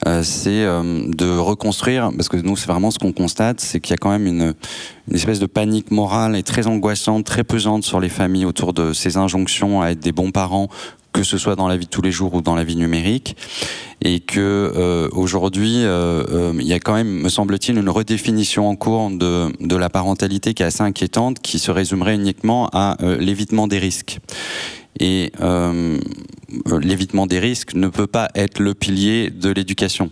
[0.06, 3.92] Euh, c'est euh, de reconstruire, parce que nous, c'est vraiment ce qu'on constate, c'est qu'il
[3.92, 4.54] y a quand même une,
[5.08, 8.94] une, espèce de panique morale et très angoissante, très pesante sur les familles autour de
[8.94, 10.68] ces injonctions à être des bons parents
[11.14, 13.38] que ce soit dans la vie de tous les jours ou dans la vie numérique,
[14.02, 14.40] et que
[14.76, 19.12] euh, aujourd'hui euh, euh, il y a quand même, me semble-t-il, une redéfinition en cours
[19.12, 23.78] de, de, la parentalité qui est assez inquiétante, qui se résumerait uniquement à l'évitement des
[23.78, 24.20] risques.
[25.00, 25.32] Et
[26.82, 30.12] l'évitement des risques ne peut pas être le pilier de l'éducation.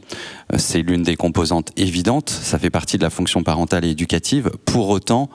[0.57, 4.51] C'est l'une des composantes évidentes, ça fait partie de la fonction parentale et éducative.
[4.65, 5.29] Pour autant,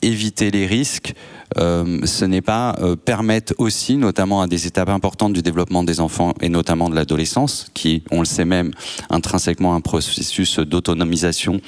[0.00, 1.14] éviter les risques,
[1.58, 6.00] euh, ce n'est pas euh, permettre aussi, notamment à des étapes importantes du développement des
[6.00, 8.72] enfants et notamment de l'adolescence, qui, on le sait même,
[9.10, 11.60] intrinsèquement un processus d'autonomisation.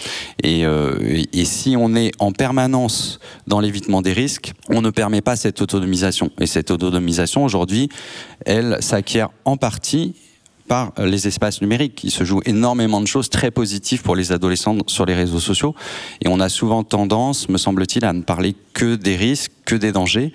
[0.43, 5.21] Et, euh, et, si on est en permanence dans l'évitement des risques, on ne permet
[5.21, 6.31] pas cette autonomisation.
[6.41, 7.89] Et cette autonomisation, aujourd'hui,
[8.47, 10.15] elle s'acquiert en partie
[10.69, 12.03] par les espaces numériques.
[12.05, 15.75] Il se joue énormément de choses très positives pour les adolescents sur les réseaux sociaux.
[16.23, 19.93] Et on a souvent tendance, me semble-t-il, à ne parler que des risques, que des
[19.93, 20.33] dangers.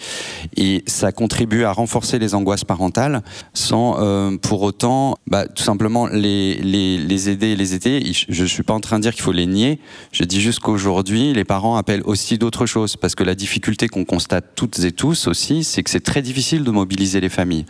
[0.55, 3.21] Et ça contribue à renforcer les angoisses parentales
[3.53, 8.11] sans euh, pour autant bah, tout simplement les, les, aider et les aider.
[8.29, 9.79] Je ne suis pas en train de dire qu'il faut les nier.
[10.11, 12.95] Je dis juste qu'aujourd'hui, les parents appellent aussi d'autres choses.
[12.95, 16.63] Parce que la difficulté qu'on constate toutes et tous aussi, c'est que c'est très difficile
[16.63, 17.65] de mobiliser les familles,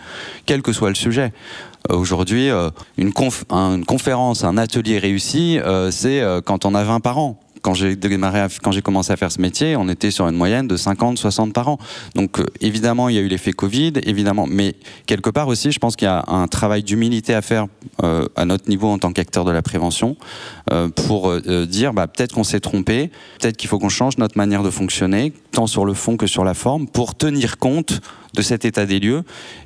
[0.45, 1.33] quel que soit le sujet.
[1.87, 7.39] Aujourd'hui, euh, une, conférence, un atelier réussi, euh, c'est euh, quand on a 20 parents
[7.61, 10.65] quand j'ai démarré, quand j'ai commencé à faire ce métier, on était sur une moyenne
[10.65, 11.77] de 50, 60 par an.
[12.15, 14.75] Donc évidemment, il y a eu l'effet Covid, évidemment, mais
[15.07, 17.67] quelque part aussi, je pense qu'il y a un travail d'humilité à faire
[18.01, 20.15] à notre niveau en tant qu'acteur de la prévention
[20.95, 21.37] pour
[21.67, 23.11] dire, bah, peut-être qu'on s'est trompé,
[23.41, 26.45] peut-être qu'il faut qu'on change notre manière de fonctionner, tant sur le fond que sur
[26.45, 27.99] la forme, pour tenir compte
[28.35, 29.23] de cet état des lieux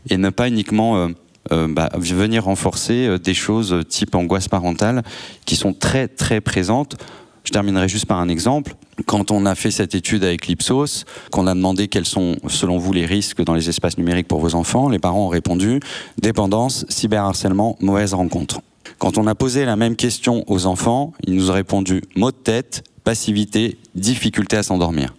[0.10, 1.10] et ne pas uniquement
[1.52, 5.04] euh, bah, venir renforcer euh, des choses type angoisse parentale
[5.46, 6.96] qui sont très très présentes.
[7.44, 8.76] Je terminerai juste par un exemple.
[9.06, 12.94] Quand on a fait cette étude avec l'Ipsos, qu'on a demandé quels sont, selon vous,
[12.94, 15.82] les risques dans les espaces numériques pour vos enfants, les parents ont répondu
[16.22, 18.62] dépendance, cyberharcèlement, mauvaise rencontre.
[19.00, 22.38] Quand on a posé la même question aux enfants, ils nous ont répondu maux de
[22.38, 25.14] tête, passivité, difficulté à s'endormir.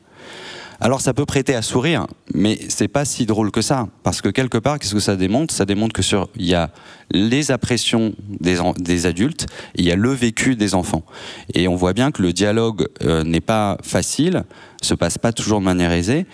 [0.85, 4.29] Alors ça peut prêter à sourire, mais c'est pas si drôle que ça, parce que
[4.29, 5.55] quelque part, qu'est-ce que ça démontre?
[5.55, 6.69] Ça démontre que sur il y a
[7.11, 11.03] les impressions des, adultes, il y a le vécu des enfants,
[11.55, 14.45] et on voit bien que le dialogue euh, n'est pas facile,
[14.83, 16.27] se passe pas toujours de manière aisée,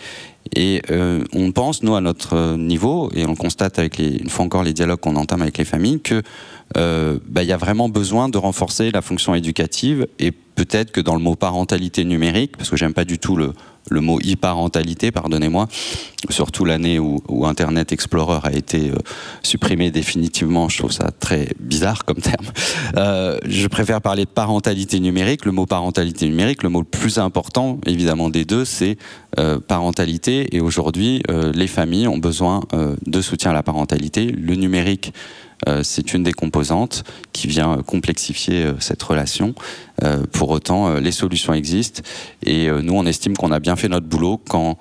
[0.57, 4.45] et euh, on pense, nous, à notre niveau, et on constate avec les, une fois
[4.45, 6.23] encore les dialogues qu'on entame avec les familles, que
[6.77, 11.15] euh, bah, y a vraiment besoin de renforcer la fonction éducative et peut-être que dans
[11.15, 13.53] le mot parentalité numérique, parce que j'aime pas du tout le,
[13.88, 15.66] le mot e-parentalité, pardonnez-moi,
[16.29, 18.97] surtout l'année où, Internet Explorer a été euh,
[19.43, 22.46] supprimé définitivement, je trouve ça très bizarre comme terme.
[22.96, 25.44] Euh, je préfère parler de parentalité numérique.
[25.44, 28.98] Le mot parentalité numérique, le mot le plus important, évidemment, des deux, c'est
[29.38, 30.54] euh, parentalité.
[30.54, 31.23] Et aujourd'hui,
[31.54, 32.63] les familles ont besoin
[33.07, 34.27] de soutien à la parentalité.
[34.27, 35.13] Le numérique
[35.83, 39.54] c'est une des composantes qui vient complexifier euh, cette relation.
[40.02, 42.02] Euh, pour autant, les solutions existent
[42.44, 44.79] et nous, on estime qu'on a bien fait notre boulot quand,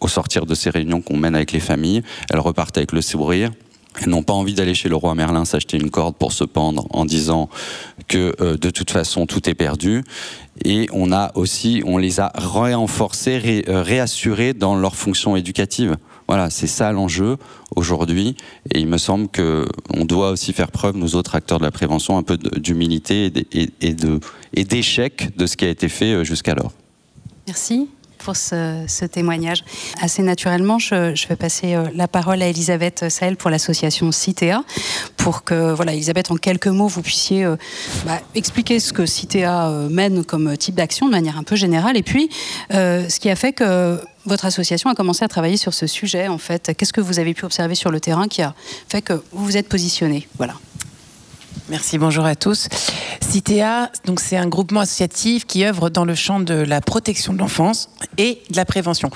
[0.00, 3.50] au sortir de ces réunions qu'on mène avec les familles, elles repartent avec le sourire.
[4.00, 6.86] Elles n'ont pas envie d'aller chez le roi Merlin s'acheter une corde pour se pendre
[6.90, 7.48] en disant
[8.06, 10.04] que de toute façon tout est perdu.
[10.64, 15.96] Et on a aussi, on les a renforcés, réassurés dans leur fonction éducative.
[16.30, 17.38] Voilà, c'est ça l'enjeu
[17.74, 18.36] aujourd'hui.
[18.72, 22.18] Et il me semble qu'on doit aussi faire preuve, nous autres acteurs de la prévention,
[22.18, 26.70] un peu d'humilité et d'échec de ce qui a été fait euh, jusqu'alors.
[27.48, 27.88] Merci
[28.22, 29.64] pour ce, témoignage.
[30.00, 34.62] Assez naturellement, je, vais passer euh, la parole à Elisabeth Sahel pour l'association Citea,
[35.16, 37.56] pour que, voilà, Elisabeth, en quelques mots, vous puissiez euh,
[38.06, 42.02] bah, expliquer ce que Citea mène comme type d'action de manière un peu générale, et
[42.02, 42.30] puis
[42.70, 46.38] ce qui a fait que votre association a commencé à travailler sur ce sujet, en
[46.38, 46.72] fait.
[46.76, 48.54] Qu'est-ce que vous avez pu observer sur le terrain qui a
[48.88, 50.28] fait que vous vous êtes positionné?
[50.36, 50.54] Voilà.
[51.70, 52.66] Merci, bonjour à tous.
[53.20, 57.38] CITEA, donc c'est un groupement associatif qui œuvre dans le champ de la protection de
[57.38, 59.08] l'enfance et de la prévention.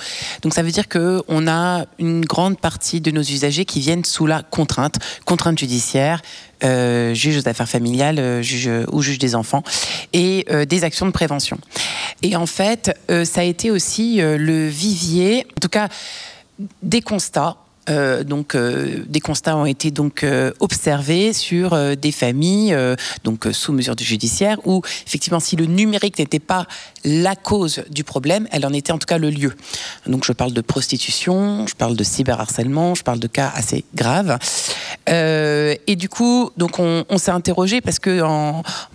[0.43, 4.05] Donc ça veut dire que on a une grande partie de nos usagers qui viennent
[4.05, 6.23] sous la contrainte, contrainte judiciaire,
[6.63, 9.65] euh, juge aux affaires familiales, euh, juge ou juge des enfants,
[10.13, 11.59] et euh, des actions de prévention.
[12.23, 15.89] Et en fait, ça a été aussi le vivier, en tout cas,
[16.85, 17.57] des constats
[17.91, 22.77] euh, donc euh, des constats ont été donc euh, observés sur des familles
[23.25, 26.67] donc sous mesure judiciaire où effectivement si le numérique n'était pas
[27.05, 29.55] la cause du problème, elle en était en tout cas le lieu.
[30.07, 34.39] Donc je parle de prostitution, je parle de cyberharcèlement, je parle de cas assez graves.
[35.07, 38.21] et du coup, donc on, s'est interrogé parce que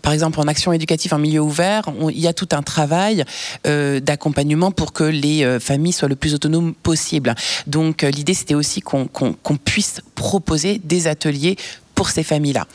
[0.01, 3.23] par exemple en action éducative en milieu ouvert, il y a tout un travail
[3.63, 7.35] d'accompagnement pour que les familles soient le plus autonomes possible.
[7.67, 11.57] Donc l'idée c'était aussi qu'on puisse proposer des ateliers
[11.99, 12.65] pour ces familles-là.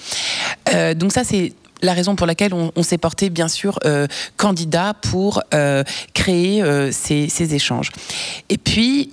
[0.75, 1.55] Euh, donc ça, c'est
[1.85, 4.07] la raison pour laquelle on, s'est porté, bien sûr, euh,
[4.37, 6.63] candidat pour euh, créer
[6.93, 7.91] ces, échanges.
[8.49, 9.13] Et puis,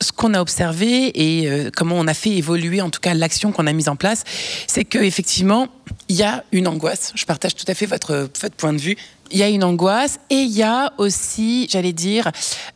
[0.00, 3.66] ce qu'on a observé et comment on a fait évoluer, en tout cas, l'action qu'on
[3.66, 4.24] a mise en place,
[4.66, 5.68] c'est qu'effectivement,
[6.08, 7.12] il y a une angoisse.
[7.14, 8.96] Je partage tout à fait votre, votre point de vue
[9.30, 12.30] il y a une angoisse et il y a aussi, j'allais dire,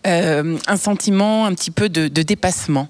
[0.06, 2.88] euh, un sentiment un petit peu de, dépassement.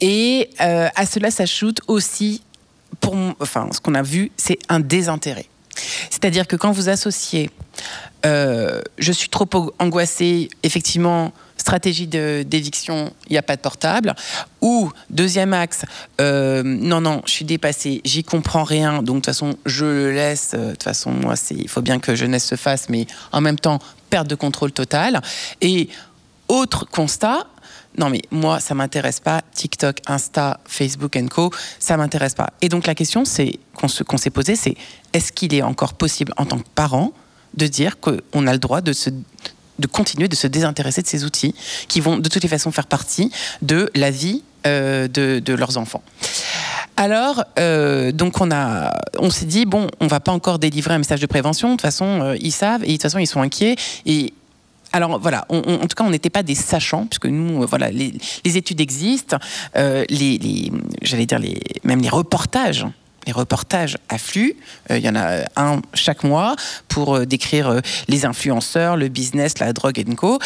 [0.00, 2.42] Et euh, à cela s'ajoute aussi,
[3.00, 5.46] pour, enfin, ce qu'on a vu, c'est un désintérêt.
[6.10, 7.50] C'est-à-dire que quand vous associez,
[8.24, 9.48] euh, je suis trop
[9.78, 14.14] angoissée, effectivement, stratégie d'éviction, il n'y a pas de portable.
[14.60, 15.84] Ou, deuxième axe,
[16.20, 20.12] euh, non, non, je suis dépassée, j'y comprends rien, donc de toute façon, je le
[20.12, 20.52] laisse.
[20.54, 23.58] Euh, de toute façon, moi, il faut bien que jeunesse se fasse, mais en même
[23.58, 25.20] temps, perte de contrôle total.
[25.60, 25.88] Et
[26.48, 27.46] autre constat,
[27.98, 32.50] non mais moi ça m'intéresse pas TikTok, Insta, Facebook Co, ça m'intéresse pas.
[32.62, 34.76] Et donc la question c'est qu'on s'est posé c'est
[35.12, 37.12] est-ce qu'il est encore possible en tant que parent
[37.54, 38.92] de dire qu'on a le droit de
[39.90, 41.54] continuer de se désintéresser de ces outils
[41.88, 43.30] qui vont de toutes les façons faire partie
[43.62, 46.02] de la vie euh, de, leurs enfants?
[46.96, 50.98] Alors, euh, donc on a, on s'est dit bon, on va pas encore délivrer un
[50.98, 51.68] message de prévention.
[51.68, 53.76] De toute façon, euh, ils savent et de toute façon ils sont inquiets
[54.06, 54.32] et
[54.96, 58.12] alors voilà, en tout cas, on n'était pas des sachants, puisque nous, voilà, les,
[58.44, 59.38] études existent,
[59.74, 60.70] les,
[61.02, 62.86] j'allais dire les, même les reportages
[63.26, 64.56] les reportages affluent.
[64.90, 66.56] Euh, il y en a un chaque mois
[66.88, 70.38] pour euh, décrire euh, les influenceurs, le business, la drogue et co.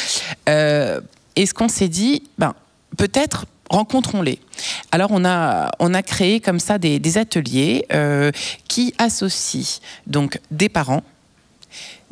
[0.47, 2.55] et ce qu'on s'est dit, ben,
[2.97, 4.41] peut-être rencontrons-les.
[4.91, 7.87] Alors on a, on a créé comme ça des, des ateliers
[8.67, 11.05] qui associent donc des parents,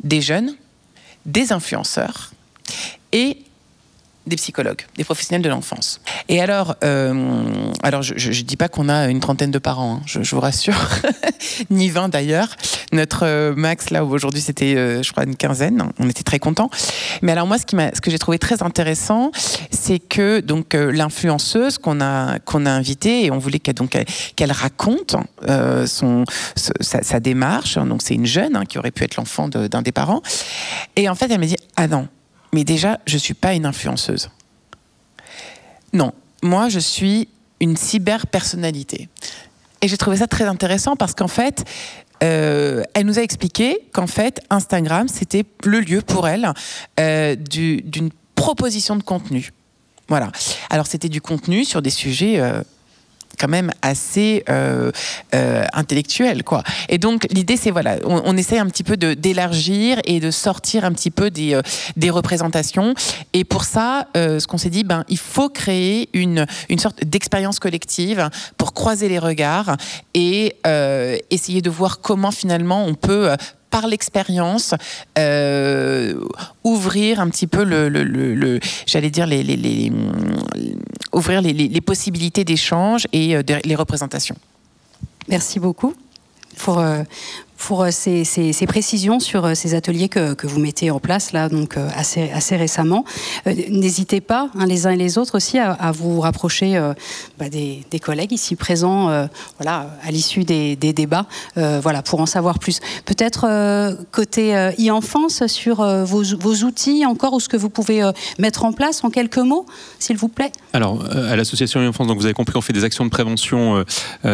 [0.01, 0.55] des jeunes,
[1.25, 2.31] des influenceurs
[3.11, 3.37] et
[4.29, 5.99] des psychologues, des professionnels de l'enfance.
[6.29, 10.01] Et alors, euh, alors je ne dis pas qu'on a une trentaine de parents, hein,
[10.05, 10.79] je, vous rassure,
[11.69, 12.55] ni vingt d'ailleurs.
[12.91, 15.89] Notre euh, max, là, aujourd'hui, c'était, euh, je crois, une quinzaine.
[15.99, 16.69] On était très contents.
[17.21, 19.31] Mais alors, moi, ce, que j'ai trouvé très intéressant,
[19.71, 25.15] c'est que donc l'influenceuse qu'on a, a invitée, et on voulait qu'elle, raconte
[25.85, 26.23] son,
[26.55, 27.77] sa, démarche.
[27.77, 30.21] Donc, c'est une jeune hein, qui aurait pu être l'enfant d'un des parents.
[30.95, 32.07] Et en fait, elle me dit Ah non,
[32.53, 34.29] mais déjà, je ne suis pas une influenceuse.
[35.93, 37.27] Non, moi, je suis
[37.59, 39.09] une cyber-personnalité.
[39.81, 41.63] Et j'ai trouvé ça très intéressant parce qu'en fait,
[42.23, 46.51] euh, elle nous a expliqué qu'en fait, Instagram, c'était le lieu pour elle
[46.99, 49.51] euh, d'une proposition de contenu.
[50.07, 50.31] Voilà.
[50.69, 52.39] Alors, c'était du contenu sur des sujets.
[52.39, 52.61] Euh,
[53.39, 54.91] quand même assez euh,
[55.33, 56.63] euh, intellectuel, quoi.
[56.89, 60.91] Et donc l'idée, c'est voilà, on, essaie un petit peu d'élargir et de sortir un
[60.91, 61.61] petit peu des, euh,
[61.95, 62.93] des représentations.
[63.33, 67.59] Et pour ça, ce qu'on s'est dit, ben il faut créer une une sorte d'expérience
[67.59, 69.77] collective pour croiser les regards
[70.13, 70.55] et
[71.29, 73.29] essayer de voir comment finalement on peut
[73.69, 74.73] par l'expérience,
[76.63, 79.91] ouvrir un petit peu le, j'allais dire les,
[81.13, 84.35] ouvrir les, possibilités d'échange et euh, les représentations.
[85.27, 85.93] Merci beaucoup
[86.67, 87.03] euh,
[87.59, 91.77] pour euh, ces, précisions sur euh, ces ateliers que, vous mettez en place là, donc
[91.77, 93.03] euh, assez, récemment.
[93.45, 96.79] N'hésitez pas, hein, les uns et les autres aussi, à, vous rapprocher
[97.37, 102.79] bah, des, collègues ici présents, voilà, à l'issue des, débats, voilà, pour en savoir plus.
[103.05, 108.71] Peut-être côté e-enfance sur vos, vos, outils encore ou ce que vous pouvez mettre en
[108.71, 109.65] place en quelques mots,
[109.99, 110.51] s'il vous plaît?
[110.73, 113.83] Alors, à l'association e-enfance, donc vous avez compris, on fait des actions de prévention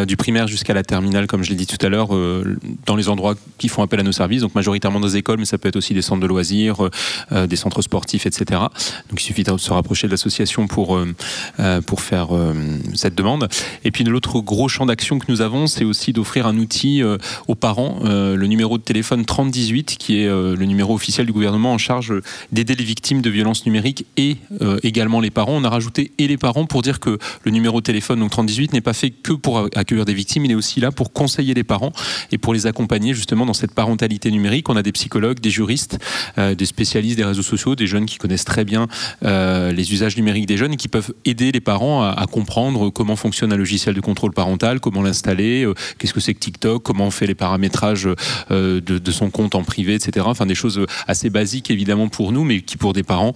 [0.06, 2.08] du primaire jusqu'à la terminale, comme je l'ai dit tout à l'heure,
[2.86, 5.56] dans les endroits qui font appel à nos services, donc majoritairement nos écoles, mais ça
[5.56, 6.90] peut être aussi des centres de loisirs, euh,
[7.32, 8.60] euh, des centres sportifs, etc.
[9.08, 12.28] Donc il suffit de se rapprocher de l'association pour, euh, pour faire
[12.94, 13.48] cette demande.
[13.84, 17.02] Et puis l'autre gros champ d'action que nous avons, c'est aussi d'offrir un outil
[17.48, 21.78] aux parents, le numéro de téléphone 3018, qui est le numéro officiel du gouvernement en
[21.78, 22.12] charge
[22.52, 24.36] d'aider les victimes de violences numériques et
[24.82, 25.54] également les parents.
[25.56, 28.72] On a rajouté et les parents pour dire que le numéro de téléphone, donc 3018,
[28.72, 31.64] n'est pas fait que pour accueillir des victimes, il est aussi là pour conseiller les
[31.64, 31.92] parents
[32.32, 34.68] et pour les accompagner justement dans cette parentalité numérique.
[34.68, 35.98] On a des psychologues, des juristes,
[36.36, 38.86] des spécialistes des réseaux sociaux, des jeunes qui connaissent très bien
[39.22, 43.52] les usages numériques des jeunes et qui peuvent aider les parents à, comprendre comment fonctionne
[43.52, 45.66] un logiciel de contrôle parental, comment l'installer,
[45.98, 48.08] qu'est-ce que c'est que TikTok, comment on fait les paramétrages
[48.50, 50.26] de, de, son compte en privé, etc.
[50.28, 53.32] Enfin, des choses assez basiques évidemment pour nous, mais qui pour des parents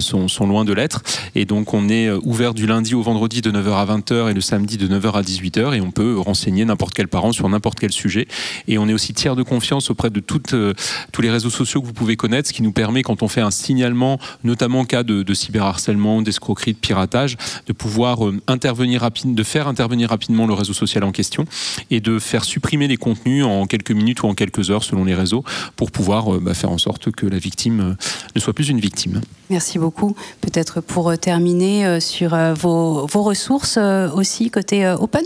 [0.00, 1.02] sont, sont loin de l'être.
[1.34, 4.40] Et donc, on est ouvert du lundi au vendredi de 9h à 20h et le
[4.40, 7.92] samedi de 9h à 18h et on peut renseigner n'importe quel parent sur n'importe quel
[7.92, 8.26] sujet.
[8.68, 10.22] Et on est aussi tiers de confiance auprès de
[10.52, 10.74] euh,
[11.12, 13.40] tous les réseaux sociaux que vous pouvez connaître, ce qui nous permet, quand on fait
[13.40, 17.36] un signalement, notamment en cas de, cyberharcèlement, d'escroquerie, de piratage,
[17.66, 21.44] de pouvoir euh, intervenir rapidement, de faire intervenir rapidement le réseau social en question
[21.90, 25.14] et de faire supprimer les contenus en quelques minutes ou en quelques heures selon les
[25.14, 25.44] réseaux
[25.76, 27.96] pour pouvoir euh, bah, faire en sorte que la victime
[28.34, 29.20] ne soit plus une victime.
[29.50, 30.14] Merci beaucoup.
[30.40, 33.78] Peut-être pour terminer sur vos ressources
[34.14, 35.24] aussi côté Open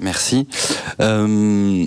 [0.00, 0.46] Merci.
[1.00, 1.86] Euh,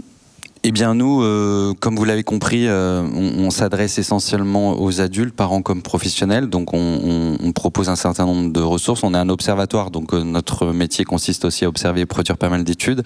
[0.64, 5.64] eh bien, nous, euh, comme vous l'avez compris, euh, on, s'adresse essentiellement aux adultes, parents
[5.64, 6.50] comme professionnels.
[6.50, 9.04] Donc, on, propose un certain nombre de ressources.
[9.04, 12.64] On est un observatoire, donc notre métier consiste aussi à observer et produire pas mal
[12.64, 13.04] d'études.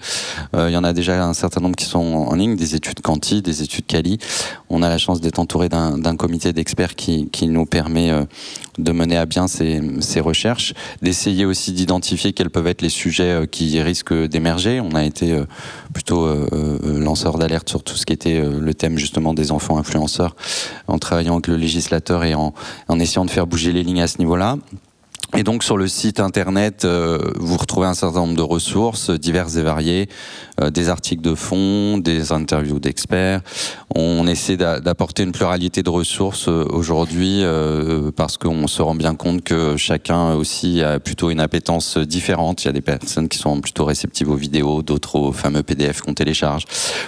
[0.54, 3.42] il y en a déjà un certain nombre qui sont en ligne, des études quanti,
[3.42, 4.18] des études quali.
[4.70, 8.12] On a la chance d'être entouré d'un comité d'experts qui, nous permet
[8.78, 9.80] de mener à bien ces,
[10.20, 14.80] recherches, d'essayer aussi d'identifier quels peuvent être les sujets qui risquent d'émerger.
[14.80, 15.38] On a été
[15.92, 16.28] plutôt
[16.82, 20.36] lanceur d'alerte sur tout ce qui était le thème justement des enfants influenceurs,
[20.88, 22.54] en travaillant avec le législateur et en,
[22.88, 24.56] en essayant de faire bouger les lignes à ce niveau-là.
[25.34, 29.56] Et donc sur le site internet, euh, vous retrouvez un certain nombre de ressources diverses
[29.56, 30.08] et variées,
[30.60, 33.40] euh, des articles de fond, des interviews d'experts.
[33.94, 37.42] On essaie d'apporter une pluralité de ressources euh, aujourd'hui
[38.16, 42.64] parce qu'on se rend bien compte que chacun aussi a plutôt une appétence différente.
[42.64, 46.00] Il y a des personnes qui sont plutôt réceptives aux vidéos, d'autres aux fameux PDF
[46.02, 46.64] qu'on télécharge,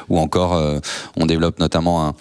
[0.08, 0.60] ou encore
[1.16, 2.14] on développe notamment un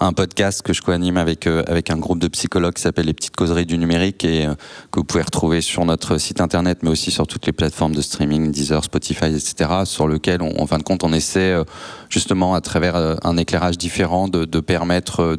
[0.00, 3.14] un podcast que je co-anime avec, euh, avec un groupe de psychologues qui s'appelle Les
[3.14, 4.54] Petites Causeries du Numérique et euh,
[4.90, 8.02] que vous pouvez retrouver sur notre site internet, mais aussi sur toutes les plateformes de
[8.02, 11.64] streaming, Deezer, Spotify, etc., sur lequel, on, en fin de compte, on essaie euh,
[12.08, 15.36] justement, à travers un éclairage différent, de, permettre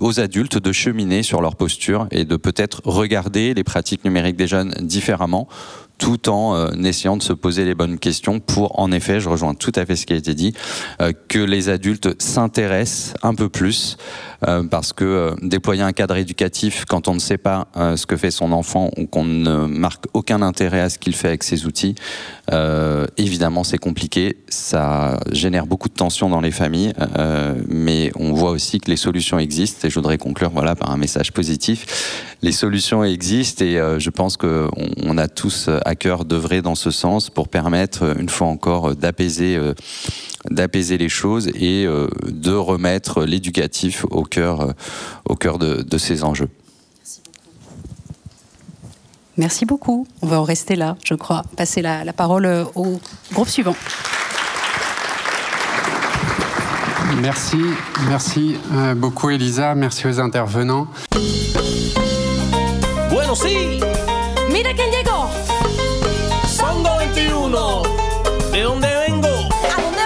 [0.00, 4.46] aux adultes de cheminer sur leur posture et de peut-être regarder les pratiques numériques des
[4.46, 5.48] jeunes différemment
[5.98, 9.54] tout en euh, essayant de se poser les bonnes questions pour, en effet, je rejoins
[9.54, 10.54] tout à fait ce qui a été dit,
[11.02, 13.96] euh, que les adultes s'intéressent un peu plus
[14.70, 18.52] parce que déployer un cadre éducatif quand on ne sait pas ce que fait son
[18.52, 21.94] enfant ou qu'on ne marque aucun intérêt à ce qu'il fait avec ses outils,
[23.16, 26.92] évidemment c'est compliqué, ça génère beaucoup de tensions dans les familles,
[27.68, 30.96] mais on voit aussi que les solutions existent et je voudrais conclure voilà par un
[30.96, 32.24] message positif.
[32.42, 34.70] Les solutions existent et je pense qu'on
[35.02, 38.90] on a tous à cœur d'œuvrer dans ce sens pour permettre, euh, une fois encore,
[38.90, 39.74] euh, d'apaiser euh,
[40.50, 44.74] d'apaiser les choses et de remettre l'éducatif au cœur,
[45.28, 46.48] au cœur de, ces enjeux.
[49.36, 50.06] Merci beaucoup.
[50.22, 51.44] On va en rester là, je crois.
[51.56, 53.00] Passer la, la parole au
[53.32, 53.76] groupe suivant.
[57.20, 57.58] Merci,
[58.08, 58.56] merci
[58.96, 60.86] beaucoup Elisa, merci aux intervenants.
[63.34, 63.78] Sí.
[64.50, 65.30] Mira quién llegó.
[66.48, 67.82] Songo 21.
[68.50, 69.28] ¿De dónde vengo?
[69.28, 70.04] ¿A dónde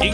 [0.00, 0.06] voy?
[0.06, 0.10] ¿Y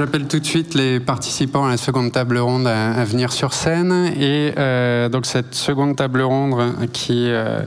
[0.00, 4.10] j'appelle tout de suite les participants à la seconde table ronde à, venir sur scène.
[4.18, 7.60] Et euh, donc cette seconde table ronde qui euh,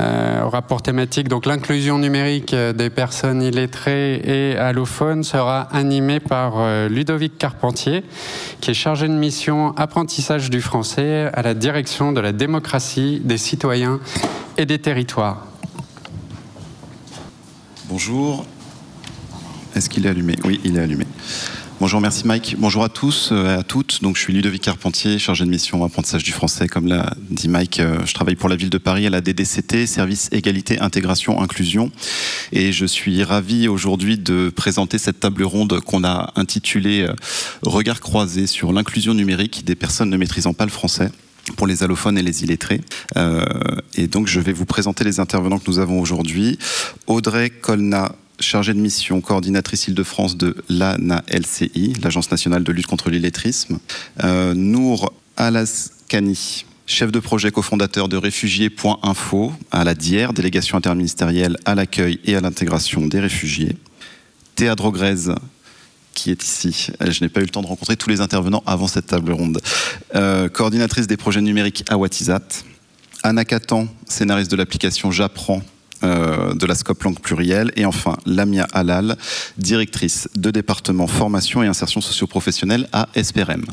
[0.00, 7.38] euh, aura pour thématique l'inclusion numérique des personnes illettrées et allophones sera animée par Ludovic
[7.38, 8.02] Carpentier,
[8.60, 13.38] qui est chargé de mission apprentissage du français à la direction de la démocratie, des
[13.38, 14.00] citoyens
[14.58, 15.46] et des territoires.
[17.88, 18.44] Bonjour.
[19.76, 20.34] Est-ce qu'il est allumé?
[20.44, 21.05] Oui, il est allumé.
[21.86, 22.56] Bonjour, merci Mike.
[22.58, 24.02] Bonjour à tous et à toutes.
[24.02, 26.66] Donc, je suis Ludovic Carpentier, chargé de mission apprentissage du français.
[26.66, 29.86] Comme l'a dit Mike, euh, je travaille pour la ville de Paris à la DDCT,
[29.86, 31.92] Service Égalité, Intégration, Inclusion.
[32.50, 37.14] Et je suis ravi aujourd'hui de présenter cette table ronde qu'on a intitulée euh,
[37.62, 41.12] Regard croisé sur l'inclusion numérique des personnes ne maîtrisant pas le français
[41.54, 42.80] pour les allophones et les illettrés.
[43.16, 43.44] Euh,
[43.94, 46.58] et donc, je vais vous présenter les intervenants que nous avons aujourd'hui.
[47.06, 48.10] Audrey Colna,
[48.40, 53.78] chargée de mission, coordinatrice Île-de-France de l'ANA-LCI, l'Agence nationale de lutte contre l'illettrisme.
[54.24, 61.74] Euh, Nour Alaskani, chef de projet cofondateur de réfugiés.info à la DIER, délégation interministérielle à
[61.74, 63.76] l'accueil et à l'intégration des réfugiés.
[64.54, 65.34] Théa Drogrez,
[66.14, 66.88] qui est ici.
[67.02, 69.32] Euh, Je n'ai pas eu le temps de rencontrer tous les intervenants avant cette table
[69.32, 69.60] ronde.
[70.14, 72.64] Euh, coordinatrice des projets numériques à Watisat.
[73.22, 75.62] Anna Catan, scénariste de l'application J'apprends
[76.02, 77.72] euh, de la Scope Langue Plurielle.
[77.76, 79.16] Et enfin, Lamia Halal,
[79.56, 83.64] directrice de département formation et insertion socio-professionnelle à SPRM.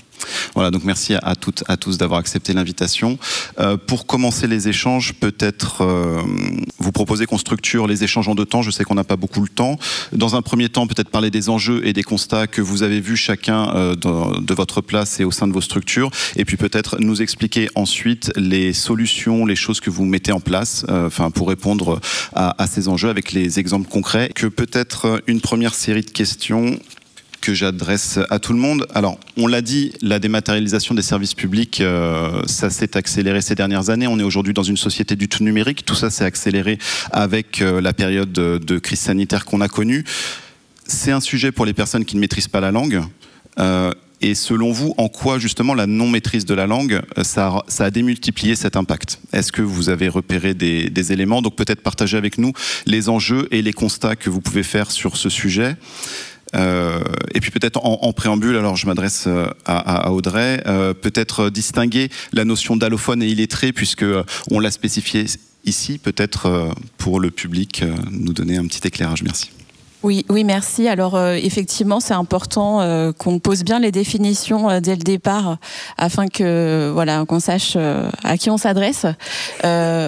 [0.55, 3.17] Voilà, donc merci à, toutes, à tous d'avoir accepté l'invitation.
[3.59, 6.21] Euh, pour commencer les échanges, peut-être euh,
[6.79, 8.61] vous proposer qu'on structure les échanges en deux temps.
[8.61, 9.77] Je sais qu'on n'a pas beaucoup le temps.
[10.13, 13.17] Dans un premier temps, peut-être parler des enjeux et des constats que vous avez vus
[13.17, 16.09] chacun de, de votre place et au sein de vos structures.
[16.35, 20.85] Et puis peut-être nous expliquer ensuite les solutions, les choses que vous mettez en place,
[20.89, 21.99] enfin pour répondre
[22.33, 24.29] à, ces enjeux avec les exemples concrets.
[24.33, 26.79] Que peut-être une première série de questions
[27.41, 28.87] que j'adresse à tout le monde.
[28.93, 33.89] Alors, on l'a dit, la dématérialisation des services publics, euh, ça s'est accéléré ces dernières
[33.89, 34.07] années.
[34.07, 35.83] On est aujourd'hui dans une société du tout numérique.
[35.83, 36.79] Tout ça s'est accéléré
[37.11, 40.05] avec euh, la période de, de crise sanitaire qu'on a connue.
[40.85, 43.01] C'est un sujet pour les personnes qui ne maîtrisent pas la langue.
[43.59, 43.91] Euh,
[44.23, 48.55] et selon vous, en quoi justement la non-maîtrise de la langue, euh, ça a, démultiplié
[48.55, 49.19] cet impact?
[49.33, 51.41] Est-ce que vous avez repéré des, éléments?
[51.41, 52.53] Donc peut-être partager avec nous
[52.85, 55.75] les enjeux et les constats que vous pouvez faire sur ce sujet.
[56.55, 57.01] Euh,
[57.33, 60.63] et puis peut-être en, préambule, alors je m'adresse euh, à, Audrey,
[61.01, 64.05] peut-être distinguer la notion d'allophone et illettré, puisque
[64.49, 65.25] on l'a spécifié
[65.65, 69.23] ici, peut-être pour le public nous donner un petit éclairage.
[69.23, 69.49] Merci.
[70.03, 70.89] Oui, oui, merci.
[70.89, 75.55] Alors euh, effectivement, c'est important euh, qu'on pose bien les définitions euh, dès le départ,
[75.97, 77.77] afin que voilà qu'on sache
[78.23, 79.05] à qui on s'adresse.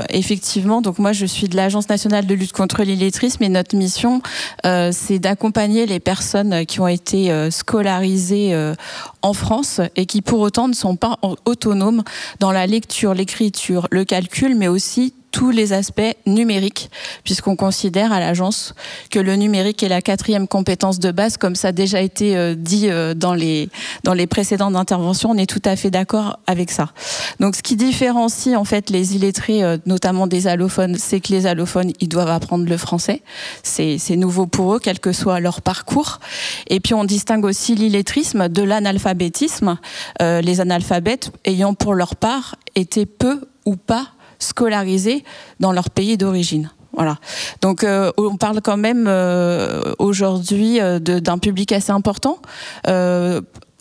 [0.09, 4.21] effectivement, donc moi je suis de l'Agence nationale de lutte contre l'illettrisme et notre mission,
[4.63, 8.73] c'est d'accompagner les personnes qui ont été scolarisées
[9.21, 12.03] en France et qui pour autant ne sont pas autonomes
[12.39, 16.89] dans la lecture, l'écriture, le calcul, mais aussi tous les aspects numériques,
[17.25, 18.73] puisqu'on considère à l'agence
[19.11, 22.55] que le numérique est la quatrième compétence de base, comme ça a déjà été euh,
[22.55, 23.67] dit euh, dans les,
[24.05, 26.93] dans les précédentes interventions, on est tout à fait d'accord avec ça.
[27.41, 31.47] Donc ce qui différencie en fait les illettrés, euh, notamment des allophones, c'est que les
[31.47, 33.21] allophones, ils doivent apprendre le français.
[33.61, 36.21] C'est nouveau pour eux, quel que soit leur parcours.
[36.67, 39.77] Et puis on distingue aussi l'illettrisme de l'analphabétisme,
[40.21, 45.23] les analphabètes ayant pour leur part été peu ou pas scolarisés
[45.59, 46.69] dans leur pays d'origine.
[46.95, 47.17] Voilà.
[47.61, 52.39] Donc euh, on parle quand même euh, aujourd'hui euh, d'un public assez important.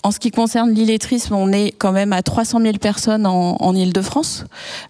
[0.04, 3.74] En ce qui concerne l'illettrisme, on est quand même à 300 000 personnes en, en
[3.74, 4.44] Ile-de-France,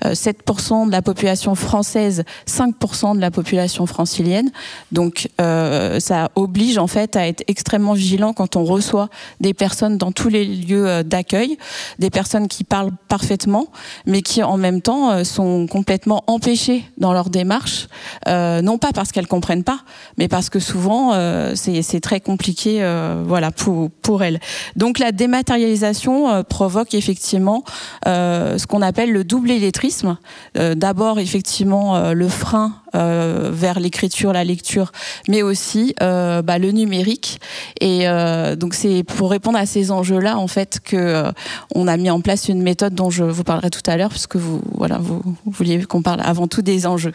[0.05, 4.51] Euh, 7% de la population française, 5% de la population francilienne.
[4.93, 9.09] Donc euh, ça oblige en fait à être extrêmement vigilant quand on reçoit
[9.41, 11.57] des personnes dans tous les lieux euh, d'accueil,
[11.99, 13.69] des personnes qui parlent parfaitement,
[14.07, 17.89] mais qui en même temps euh, sont complètement empêchées dans leur démarche,
[18.29, 19.81] euh, non pas parce qu'elles comprennent pas,
[20.19, 24.41] mais parce que souvent euh, c'est très compliqué, euh, voilà, pour pour elles.
[24.77, 27.63] Donc la dématérialisation euh, provoque effectivement
[28.07, 30.17] euh, ce qu'on appelle le double illettrisme.
[30.57, 34.93] Euh, D'abord effectivement le frein vers l'écriture, la lecture,
[35.29, 37.41] mais aussi bah, le numérique.
[37.81, 38.07] Et
[38.57, 41.25] donc c'est pour répondre à ces enjeux-là en fait que
[41.75, 44.37] on a mis en place une méthode dont je vous parlerai tout à l'heure, puisque
[44.37, 47.15] vous voilà vous, vouliez qu'on parle avant tout des enjeux.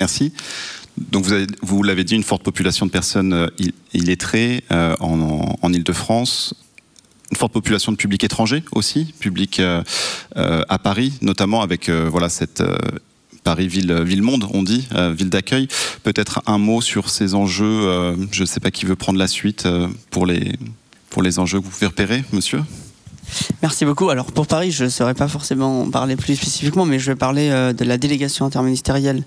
[0.00, 0.32] Merci.
[0.96, 5.72] Donc vous, avez- vous l'avez dit, une forte population de personnes ill- illettrées en, en
[5.72, 6.54] Ile-de-France.
[7.32, 9.82] Une forte population de public étranger aussi, public euh,
[10.36, 12.62] euh, à Paris, notamment avec euh, voilà cette
[13.42, 15.66] Paris ville ville monde, on dit ville d'accueil.
[16.02, 18.14] Peut-être un mot sur ces enjeux.
[18.30, 19.66] je ne sais pas qui veut prendre la suite
[20.10, 20.52] pour les
[21.08, 22.60] pour les enjeux que vous pouvez repérer, monsieur?
[23.62, 24.10] Merci beaucoup.
[24.10, 27.16] Alors pour Paris, je ne saurais pas forcément en parler plus spécifiquement, mais je vais
[27.16, 29.22] parler euh, de la délégation interministérielle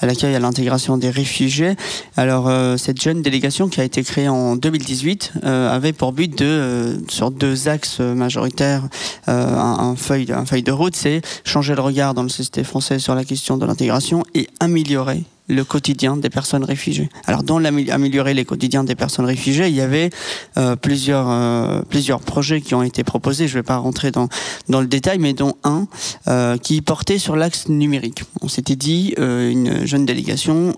[0.00, 1.76] à l'accueil et à l'intégration des réfugiés.
[2.16, 6.36] Alors euh, cette jeune délégation qui a été créée en 2018 euh, avait pour but
[6.38, 8.82] de, sur deux axes majoritaires,
[9.26, 13.24] un, feuille, feuille de route, c'est changer le regard dans le société française sur la
[13.24, 17.08] question de l'intégration et améliorer le quotidien des personnes réfugiées.
[17.26, 20.10] Alors, dans l'améliorer les quotidiens des personnes réfugiées, il y avait
[20.56, 23.48] euh, plusieurs, euh, plusieurs projets qui ont été proposés.
[23.48, 24.28] Je ne vais pas rentrer dans,
[24.68, 25.86] dans le détail, mais dont un
[26.28, 28.22] euh, qui portait sur l'axe numérique.
[28.40, 30.74] On s'était dit, une jeune délégation,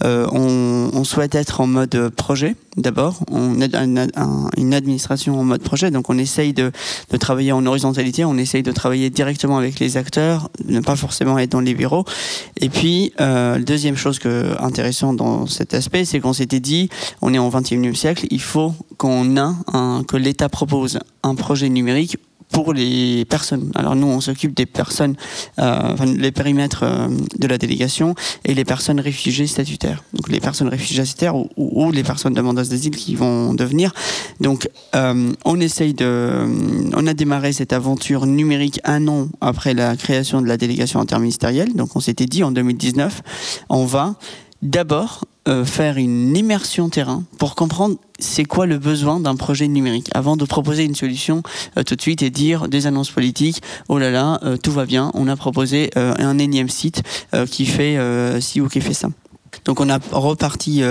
[0.00, 6.08] on, souhaite être en mode projet d'abord, on un- une administration en mode projet, donc
[6.10, 6.70] on essaye de,
[7.10, 11.38] de travailler en horizontalité, on essaye de travailler directement avec les acteurs, ne pas forcément
[11.38, 12.04] être dans les bureaux.
[12.60, 13.58] Et puis, euh,
[13.88, 16.90] deuxième chose que, intéressante dans cet aspect, c'est qu'on s'était dit,
[17.22, 21.70] on est au 21e siècle, il faut qu'on a un, que l'État propose un projet
[21.70, 22.18] numérique
[22.50, 23.70] pour les personnes.
[23.74, 25.16] Alors nous, on s'occupe des personnes,
[25.58, 30.02] euh, enfin, les périmètres euh, de la délégation et les personnes réfugiées statutaires.
[30.12, 33.92] Donc les personnes réfugiées statutaires ou, les personnes demandeuses d'asile qui vont devenir.
[34.40, 36.46] Donc euh, on essaye de,
[36.94, 41.74] on a démarré cette aventure numérique un an après la création de la délégation interministérielle.
[41.74, 43.22] Donc on s'était dit en 2019,
[43.68, 44.16] on va
[44.62, 50.10] d'abord euh, faire une immersion terrain pour comprendre c'est quoi le besoin d'un projet numérique
[50.12, 51.42] avant de proposer une solution
[51.78, 54.84] euh, tout de suite et dire des annonces politiques oh là là euh, tout va
[54.84, 57.02] bien on a proposé un énième site
[57.50, 57.98] qui fait
[58.40, 59.08] ci ou qui fait ça
[59.64, 60.82] donc on a reparti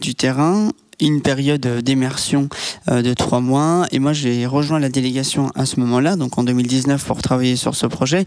[0.00, 0.70] du terrain
[1.00, 2.48] une période d'immersion
[2.88, 7.04] de trois mois et moi j'ai rejoint la délégation à ce moment-là donc en 2019
[7.04, 8.24] pour travailler sur ce projet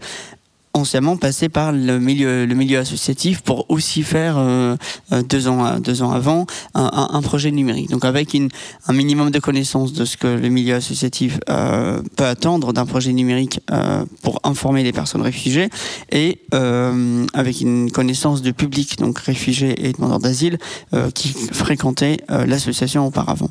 [0.74, 4.76] anciennement passé par le milieu, le milieu associatif pour aussi faire euh,
[5.12, 7.90] euh, deux ans, deux ans avant un, un- projet numérique.
[7.90, 8.48] Donc avec une,
[8.88, 13.12] un minimum de connaissances de ce que le milieu associatif euh, peut attendre d'un projet
[13.12, 15.70] numérique euh, pour informer les personnes réfugiées
[16.10, 20.58] et euh, avec une connaissance du public, donc réfugiés et demandeurs d'asile,
[20.92, 23.48] euh, qui fréquentaient euh, l'association auparavant.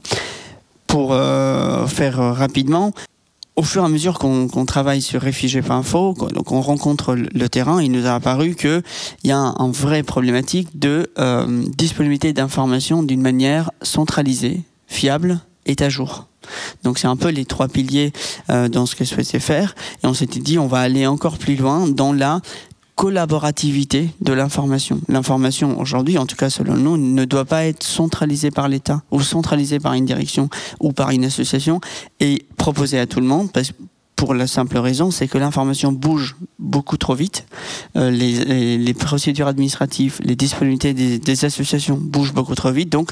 [0.87, 2.91] Pour euh, faire euh, rapidement,
[3.55, 7.91] au fur et à mesure qu'on travaille sur réfugiés.info, qu'on rencontre le le terrain, il
[7.91, 8.83] nous a apparu qu'il
[9.25, 15.75] y a un, un vrai problématique de euh, disponibilité d'informations d'une manière centralisée, fiable et
[15.79, 16.27] à jour.
[16.83, 18.13] Donc c'est un peu les trois piliers
[18.49, 19.75] euh, dans ce que je souhaitais faire.
[20.03, 22.41] Et on s'était dit on va aller encore plus loin dans la
[22.95, 25.01] collaborativité de l'information.
[25.07, 29.21] L'information aujourd'hui, en tout cas selon nous, ne doit pas être centralisée par l'État ou
[29.21, 31.81] centralisée par une direction ou par une association
[32.19, 33.73] et proposée à tout le monde parce
[34.15, 37.45] pour la simple raison, c'est que l'information bouge beaucoup trop vite.
[37.97, 42.89] Euh, les, procédures administratives, les disponibilités des, associations bougent beaucoup trop vite.
[42.89, 43.09] Donc,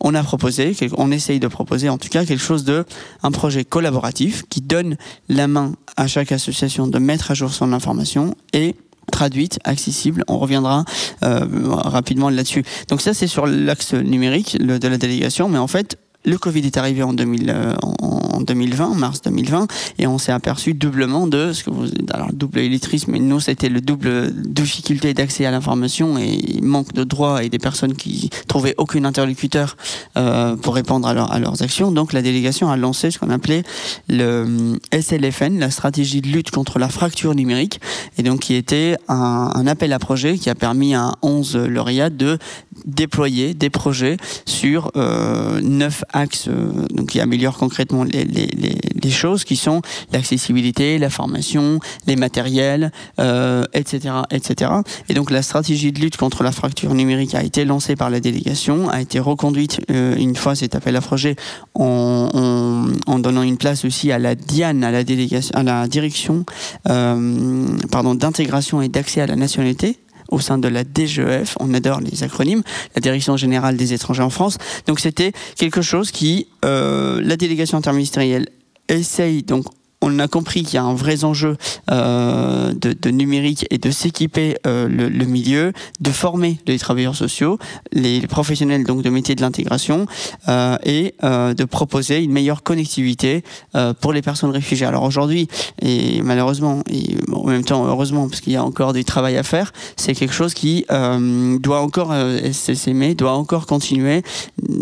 [0.00, 2.86] on a proposé, on essaye de proposer en tout cas quelque chose de,
[3.22, 4.96] un projet collaboratif qui donne
[5.28, 8.74] la main à chaque association de mettre à jour son information et
[9.10, 10.24] traduite, accessible.
[10.28, 10.84] On reviendra
[11.22, 12.64] euh, rapidement là-dessus.
[12.88, 16.76] Donc ça, c'est sur l'axe numérique de la délégation, mais en fait, le Covid est
[16.76, 19.66] arrivé en, 2000, euh, en 2020, en mars 2020,
[19.98, 23.68] et on s'est aperçu doublement de ce que vous, alors double illettrisme, mais nous c'était
[23.68, 28.74] le double difficulté d'accès à l'information et manque de droits et des personnes qui trouvaient
[28.78, 29.76] aucun interlocuteur
[30.16, 31.92] euh, pour répondre à, à leurs actions.
[31.92, 33.62] Donc la délégation a lancé ce qu'on appelait
[34.08, 37.80] le SLFN, la stratégie de lutte contre la fracture numérique,
[38.18, 42.10] et donc qui était un, un appel à projet qui a permis à 11 lauréats
[42.10, 42.38] de
[42.84, 44.16] déployer des projets
[44.46, 49.56] sur euh, neuf axes euh, donc qui améliorent concrètement les, les, les, les choses qui
[49.56, 54.70] sont l'accessibilité, la formation, les matériels, euh, etc., etc.
[55.08, 58.20] Et donc la stratégie de lutte contre la fracture numérique a été lancée par la
[58.20, 61.36] délégation, a été reconduite euh, une fois cet appel à projet
[61.74, 65.86] en, en, en donnant une place aussi à la DIAN, à la délégation, à la
[65.88, 66.44] direction,
[66.88, 69.98] euh, pardon, d'intégration et d'accès à la nationalité
[70.34, 72.62] au sein de la DGEF, on adore les acronymes,
[72.94, 74.58] la Direction générale des étrangers en France.
[74.86, 78.48] Donc c'était quelque chose qui, euh, la délégation interministérielle
[78.88, 79.66] essaye donc
[80.04, 81.56] on a compris qu'il y a un vrai enjeu
[81.90, 87.16] euh, de, de numérique et de s'équiper euh, le, le milieu, de former les travailleurs
[87.16, 87.58] sociaux,
[87.92, 90.06] les, professionnels donc de métiers de l'intégration
[90.48, 93.42] euh, et euh, de proposer une meilleure connectivité
[93.74, 94.86] euh, pour les personnes réfugiées.
[94.86, 95.48] Alors aujourd'hui,
[95.80, 99.42] et malheureusement, et en même temps heureusement, parce qu'il y a encore du travail à
[99.42, 102.12] faire, c'est quelque chose qui euh, doit encore
[102.52, 104.22] s'aimer, doit encore continuer.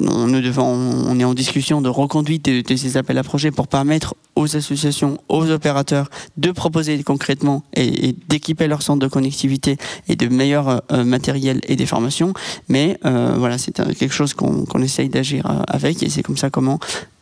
[0.08, 3.68] On, devons, on est en discussion de reconduite de, de ces appels à projets pour
[3.68, 9.76] permettre aux associations, aux opérateurs de proposer concrètement et, et d'équiper leur centre de connectivité
[10.08, 12.32] et de meilleurs euh, matériels et des formations.
[12.68, 16.36] Mais euh, voilà, c'est euh, quelque chose qu'on essaye d'agir euh, avec et c'est comme
[16.38, 16.78] ça comment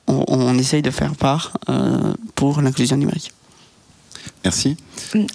[0.07, 3.33] on, on essaye de faire part euh, pour l'inclusion numérique.
[4.45, 4.77] Merci.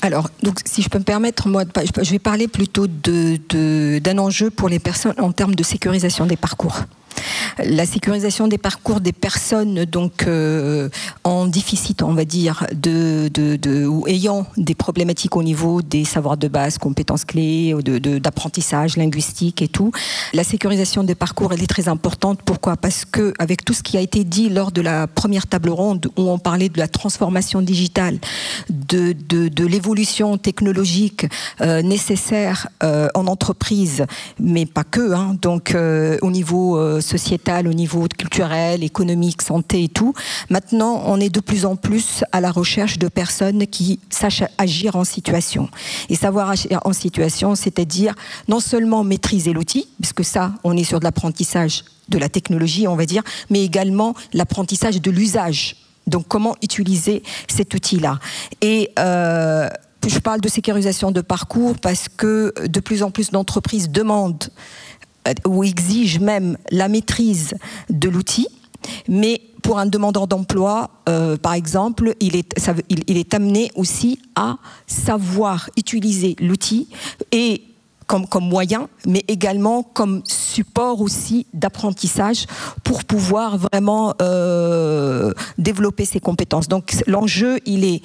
[0.01, 3.39] Alors, donc, si je peux me permettre, moi, de pa- je vais parler plutôt de-
[3.49, 6.81] de- d'un enjeu pour les personnes en termes de sécurisation des parcours.
[7.63, 10.89] La sécurisation des parcours des personnes donc euh,
[11.23, 16.77] en déficit, on va dire, ou ayant des problématiques au niveau des savoirs de base,
[16.77, 17.73] compétences clés,
[18.21, 19.91] d'apprentissage linguistique et tout.
[20.33, 22.39] La sécurisation des parcours, elle est très importante.
[22.43, 22.75] Pourquoi?
[22.75, 26.07] Parce que avec tout ce qui a été dit lors de la première table ronde
[26.17, 28.19] où on parlait de la transformation digitale,
[28.69, 29.15] de,
[29.65, 31.25] l'évolution technologique
[31.61, 34.05] euh, nécessaire euh, en entreprise,
[34.39, 35.75] mais pas que, hein, donc
[36.21, 40.13] au niveau sociétal, au niveau culturel, économique, santé et tout.
[40.49, 44.95] Maintenant, on est de plus en plus à la recherche de personnes qui sachent agir
[44.95, 45.69] en situation.
[46.09, 48.15] Et savoir agir en situation, c'est-à-dire
[48.47, 52.95] non seulement maîtriser l'outil, puisque ça, on est sur de l'apprentissage de la technologie, on
[52.95, 55.75] va dire, mais également l'apprentissage de l'usage.
[56.07, 58.19] Donc, comment utiliser cet outil-là?
[58.61, 59.67] Et euh,
[60.07, 64.49] je parle de sécurisation de parcours parce que de plus en plus d'entreprises demandent
[65.45, 67.55] ou exigent même la maîtrise
[67.89, 68.47] de l'outil.
[69.07, 76.35] Mais pour un demandeur d'emploi, euh, par exemple, il est, amené aussi à savoir utiliser
[76.39, 76.87] l'outil
[77.31, 77.63] et
[78.05, 82.45] comme, moyen, mais également comme support aussi d'apprentissage
[82.83, 86.67] pour pouvoir vraiment euh, développer ses compétences.
[86.67, 88.03] Donc l'enjeu, il est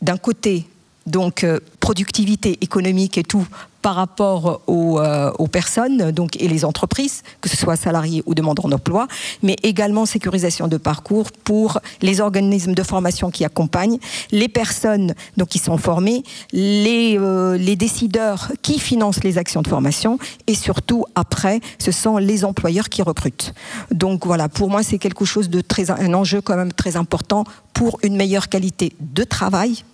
[0.00, 0.66] d'un côté
[1.06, 3.46] donc euh, productivité économique et tout
[3.82, 8.34] par rapport aux, euh, aux personnes donc, et les entreprises, que ce soit salariés ou
[8.34, 9.08] demandeurs d'emploi,
[9.42, 13.98] mais également sécurisation de parcours pour les organismes de formation qui accompagnent,
[14.30, 16.22] les personnes donc, qui sont formées,
[16.52, 22.16] les, euh, les décideurs qui financent les actions de formation et surtout après, ce sont
[22.18, 23.52] les employeurs qui recrutent.
[23.90, 27.44] Donc voilà, pour moi c'est quelque chose de très, un enjeu quand même très important
[27.72, 29.84] pour une meilleure qualité de travail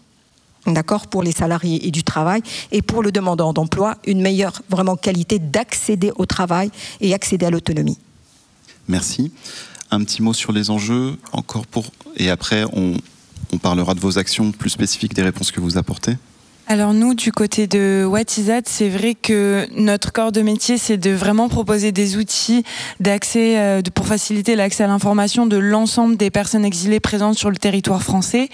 [0.66, 2.42] d'accord, pour les salariés et du travail,
[2.72, 7.50] et pour le demandeur d'emploi, une meilleure vraiment qualité d'accéder au travail et accéder à
[7.50, 7.98] l'autonomie.
[8.88, 9.32] Merci.
[9.90, 11.86] Un petit mot sur les enjeux, encore pour.
[12.16, 12.94] Et après, on,
[13.52, 16.16] on parlera de vos actions plus spécifiques, des réponses que vous apportez.
[16.70, 18.06] Alors nous, du côté de
[18.46, 22.62] That, c'est vrai que notre corps de métier, c'est de vraiment proposer des outils
[23.00, 27.56] d'accès euh, pour faciliter l'accès à l'information de l'ensemble des personnes exilées présentes sur le
[27.56, 28.50] territoire français.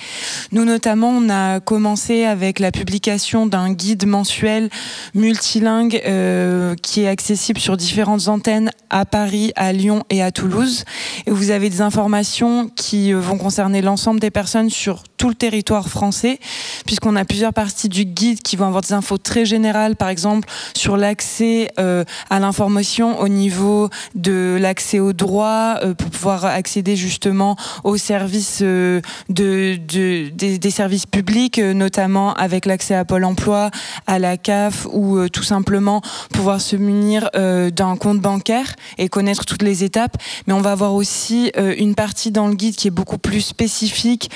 [0.53, 4.71] Nous notamment, on a commencé avec la publication d'un guide mensuel
[5.15, 10.85] multilingue euh, qui est accessible sur différentes antennes à Paris, à Lyon et à Toulouse.
[11.27, 15.35] Et vous avez des informations qui euh, vont concerner l'ensemble des personnes sur tout le
[15.35, 16.39] territoire français,
[16.85, 20.47] puisqu'on a plusieurs parties du guide qui vont avoir des infos très générales, par exemple
[20.77, 26.95] sur l'accès euh, à l'information au niveau de l'accès aux droits, euh, pour pouvoir accéder
[26.95, 29.01] justement aux services euh,
[29.31, 33.71] de, de- des, services publics, notamment avec l'accès à Pôle Emploi,
[34.07, 36.03] à la CAF ou tout simplement
[36.35, 40.19] pouvoir se munir d'un compte bancaire et connaître toutes les étapes.
[40.47, 44.31] Mais on va avoir aussi une partie dans le guide qui est beaucoup plus spécifique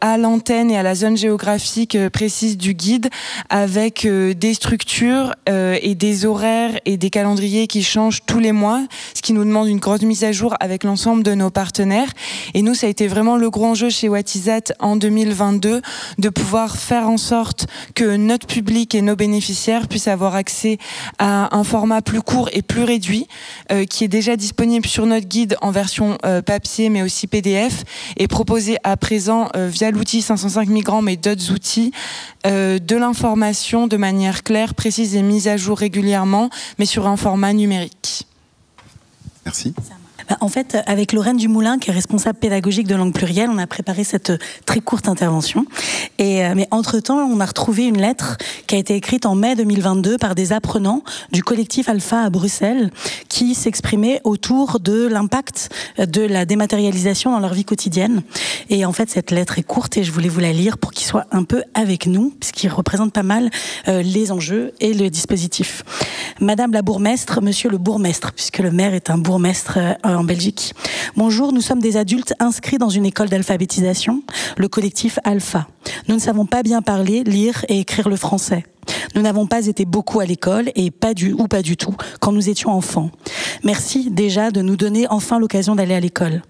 [0.00, 3.08] à l'antenne et à la zone géographique euh, précise du guide,
[3.48, 8.52] avec euh, des structures euh, et des horaires et des calendriers qui changent tous les
[8.52, 8.82] mois,
[9.14, 12.10] ce qui nous demande une grosse mise à jour avec l'ensemble de nos partenaires.
[12.54, 15.82] Et nous, ça a été vraiment le gros enjeu chez Watisat en 2022
[16.18, 20.78] de pouvoir faire en sorte que notre public et nos bénéficiaires puissent avoir accès
[21.18, 23.26] à un format plus court et plus réduit,
[23.70, 27.84] euh, qui est déjà disponible sur notre guide en version euh, papier, mais aussi PDF,
[28.16, 31.92] et proposé à présent euh, via l'outil 505 migrants, mais d'autres outils,
[32.46, 37.16] euh, de l'information de manière claire, précise et mise à jour régulièrement, mais sur un
[37.16, 38.26] format numérique.
[39.44, 39.74] Merci.
[40.32, 43.66] Bah, En fait, avec Lorraine Dumoulin, qui est responsable pédagogique de langue plurielle, on a
[43.66, 45.66] préparé cette euh, très courte intervention.
[46.22, 50.16] Euh, mais entre-temps, on a retrouvé une lettre qui a été écrite en mai 2022
[50.16, 51.02] par des apprenants
[51.32, 52.90] du collectif Alpha à Bruxelles,
[53.28, 55.68] qui s'exprimaient autour de l'impact
[55.98, 58.22] de la dématérialisation dans leur vie quotidienne.
[58.70, 61.06] Et en fait, cette lettre est courte et je voulais vous la lire pour qu'il
[61.06, 63.50] soit un peu avec nous, puisqu'il représente pas mal
[63.88, 65.84] euh, les enjeux et le dispositif.
[66.40, 69.78] Madame la bourgmestre, monsieur le bourgmestre, puisque le maire est un bourgmestre
[71.16, 74.22] Bonjour, nous sommes des adultes inscrits dans une école d'alphabétisation,
[74.56, 75.66] le collectif Alpha.
[76.08, 78.64] Nous ne savons pas bien parler, lire et écrire le français.
[79.14, 82.32] Nous n'avons pas été beaucoup à l'école et pas du ou pas du tout quand
[82.32, 83.10] nous étions enfants.
[83.64, 86.42] Merci déjà de nous donner enfin l'occasion d'aller à l'école.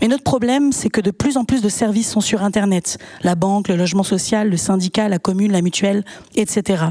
[0.00, 2.98] Mais notre problème, c'est que de plus en plus de services sont sur Internet.
[3.22, 6.04] La banque, le logement social, le syndicat, la commune, la mutuelle,
[6.36, 6.84] etc.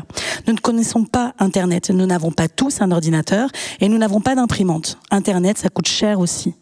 [0.47, 1.89] Nous ne connaissons pas Internet.
[1.89, 3.49] Nous n'avons pas tous un ordinateur
[3.79, 4.97] et nous n'avons pas d'imprimante.
[5.11, 6.53] Internet, ça coûte cher aussi.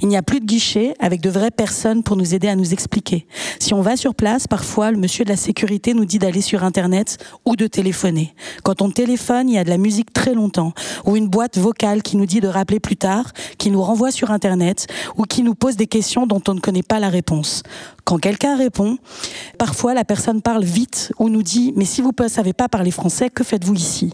[0.00, 2.72] Il n'y a plus de guichet avec de vraies personnes pour nous aider à nous
[2.72, 3.26] expliquer.
[3.58, 6.64] Si on va sur place, parfois le monsieur de la sécurité nous dit d'aller sur
[6.64, 8.34] Internet ou de téléphoner.
[8.62, 10.72] Quand on téléphone, il y a de la musique très longtemps
[11.04, 14.30] ou une boîte vocale qui nous dit de rappeler plus tard, qui nous renvoie sur
[14.30, 14.86] Internet
[15.16, 17.62] ou qui nous pose des questions dont on ne connaît pas la réponse.
[18.04, 18.98] Quand quelqu'un répond,
[19.58, 22.90] parfois la personne parle vite ou nous dit mais si vous ne savez pas parler
[22.90, 24.12] français, que faites-vous ici?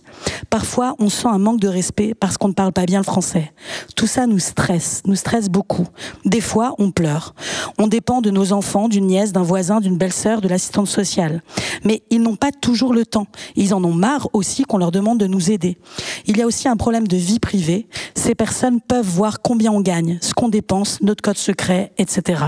[0.49, 3.53] Parfois, on sent un manque de respect parce qu'on ne parle pas bien le français.
[3.97, 5.86] Tout ça nous stresse, nous stresse beaucoup.
[6.24, 7.34] Des fois, on pleure.
[7.78, 11.43] On dépend de nos enfants, d'une nièce, d'un voisin, d'une belle-sœur, de l'assistante sociale.
[11.84, 13.26] Mais ils n'ont pas toujours le temps.
[13.57, 15.78] Ils en ont marre aussi qu'on leur demande de nous aider.
[16.26, 17.88] Il y a aussi un problème de vie privée.
[18.14, 22.45] Ces personnes peuvent voir combien on gagne, ce qu'on dépense, notre code secret, etc.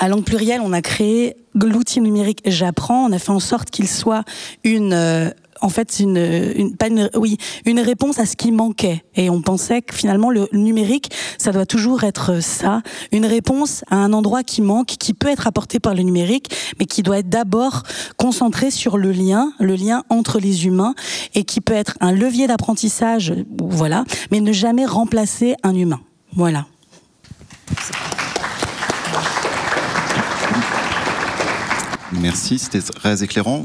[0.00, 3.06] À langue plurielle, on a créé l'outil numérique J'apprends.
[3.06, 4.24] On a fait en sorte qu'il soit
[4.64, 5.30] une euh,
[5.60, 6.16] en fait une,
[6.56, 7.36] une, pas une, oui,
[7.66, 9.04] une réponse à ce qui manquait.
[9.16, 12.82] Et on pensait que finalement le numérique, ça doit toujours être ça,
[13.12, 16.86] une réponse à un endroit qui manque, qui peut être apporté par le numérique, mais
[16.86, 17.82] qui doit être d'abord
[18.16, 20.94] concentré sur le lien, le lien entre les humains,
[21.34, 26.00] et qui peut être un levier d'apprentissage, voilà, mais ne jamais remplacer un humain.
[26.34, 26.66] Voilà.
[32.12, 33.62] Merci, c'était très éclairant.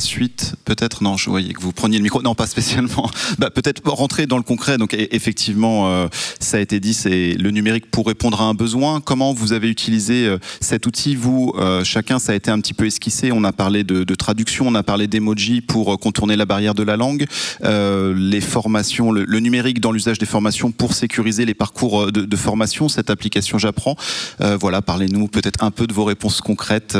[0.00, 2.22] La suite Peut-être Non, je voyais que vous preniez le micro.
[2.22, 3.10] Non, pas spécialement.
[3.38, 4.76] Bah, peut-être rentrer dans le concret.
[4.78, 6.08] Donc, e- effectivement, euh,
[6.40, 9.00] ça a été dit, c'est le numérique pour répondre à un besoin.
[9.00, 11.14] Comment vous avez utilisé euh, cet outil?
[11.14, 13.30] Vous, euh, chacun, ça a été un petit peu esquissé.
[13.32, 16.96] On a parlé de, traduction, on a parlé d'emoji pour contourner la barrière de la
[16.96, 17.26] langue.
[17.62, 22.88] Les formations, le, numérique dans l'usage des formations pour sécuriser les parcours de, de formation.
[22.88, 23.96] Cette application J'apprends.
[24.38, 26.96] Voilà, parlez-nous peut-être un peu de vos réponses concrètes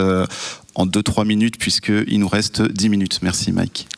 [0.75, 3.19] en 2-3 minutes, puisqu'il nous reste 10 minutes.
[3.23, 3.89] Merci, Mike.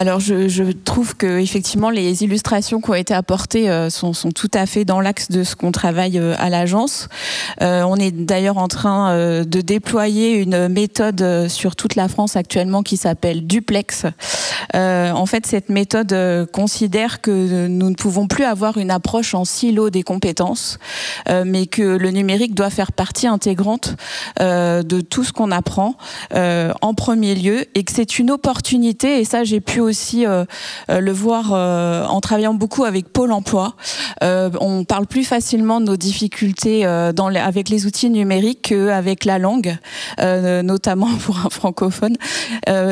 [0.00, 4.66] Alors je, trouve que effectivement les illustrations qui ont été apportées euh, sont, tout à
[4.66, 7.08] fait dans l'axe de ce qu'on travaille euh, à l'agence.
[7.62, 12.82] Euh, on est d'ailleurs en train de déployer une méthode sur toute la France actuellement
[12.82, 14.06] qui s'appelle Duplex.
[14.74, 19.90] En fait, cette méthode considère que nous ne pouvons plus avoir une approche en silo
[19.90, 20.78] des compétences,
[21.28, 23.94] mais que le numérique doit faire partie intégrante
[24.40, 25.96] de tout ce qu'on apprend
[26.32, 30.44] en premier lieu et que c'est une opportunité et ça j'ai pu aussi euh,
[30.90, 33.74] euh, le voir euh, en travaillant beaucoup avec Pôle Emploi.
[34.20, 39.76] On parle plus facilement de nos difficultés avec les outils numériques qu'avec la langue,
[40.18, 42.16] notamment pour un francophone.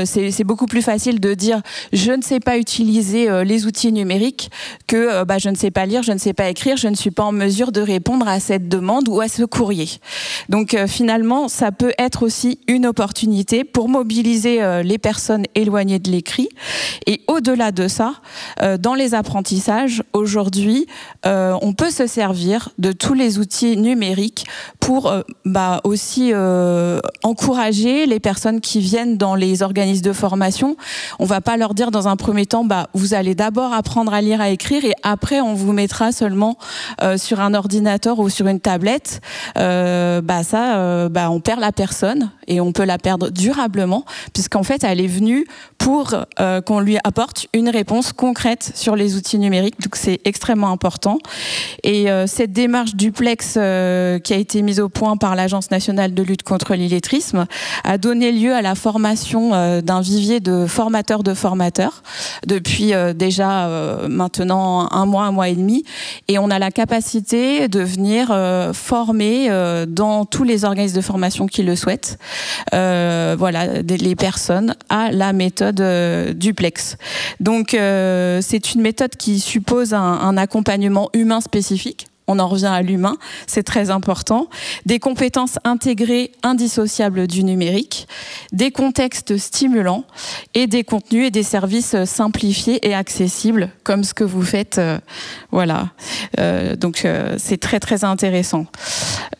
[0.05, 1.63] C'est beaucoup plus facile de dire
[1.93, 4.51] je ne sais pas utiliser les outils numériques
[4.87, 7.11] que bah, je ne sais pas lire, je ne sais pas écrire, je ne suis
[7.11, 9.89] pas en mesure de répondre à cette demande ou à ce courrier.
[10.49, 16.49] Donc finalement, ça peut être aussi une opportunité pour mobiliser les personnes éloignées de l'écrit.
[17.07, 18.15] Et au-delà de ça,
[18.63, 20.87] euh, dans les apprentissages, aujourd'hui,
[21.27, 24.47] euh, on peut se servir de tous les outils numériques
[24.81, 26.33] pour euh, bah, aussi
[27.23, 30.77] encourager les personnes qui viennent dans les organismes de formation.
[31.19, 34.21] On va pas leur dire dans un premier temps, bah, vous allez d'abord apprendre à
[34.21, 36.57] lire, à écrire, et après on vous mettra seulement
[37.17, 39.21] sur un ordinateur ou sur une tablette.
[39.57, 45.01] Bah ça, on perd la personne et on peut la perdre durablement, puisqu'en fait elle
[45.01, 45.47] est venue
[45.79, 46.15] pour
[46.73, 49.79] qu'on lui apporte une réponse concrète sur les outils numériques.
[49.83, 51.19] Donc c'est extrêmement important.
[51.83, 56.15] Et euh, cette démarche duplex euh, qui a été mise au point par l'Agence nationale
[56.15, 57.45] de lutte contre l'illettrisme
[57.85, 62.03] a donné lieu à la formation euh, d'un vivier de formateurs de formateurs
[62.47, 63.69] depuis déjà
[64.09, 65.85] maintenant un mois, un mois et demi.
[66.29, 68.35] Et on a la capacité de venir
[68.73, 69.49] former
[69.89, 72.19] dans tous les organismes de formation qui le souhaitent,
[72.73, 76.33] voilà, les personnes à la méthode euh,
[77.41, 82.07] Donc euh, c'est une méthode qui suppose un accompagnement humain spécifique.
[82.29, 83.17] On en revient à l'humain,
[83.47, 84.49] c'est très important.
[84.87, 88.07] Des compétences intégrées indissociables du numérique,
[88.53, 90.05] des contextes stimulants
[90.55, 94.79] et des contenus et des services simplifiés et accessibles, comme ce que vous faites.
[94.79, 94.99] euh,
[95.51, 95.91] voilà.
[96.39, 98.67] Euh, donc euh, c'est très très intéressant.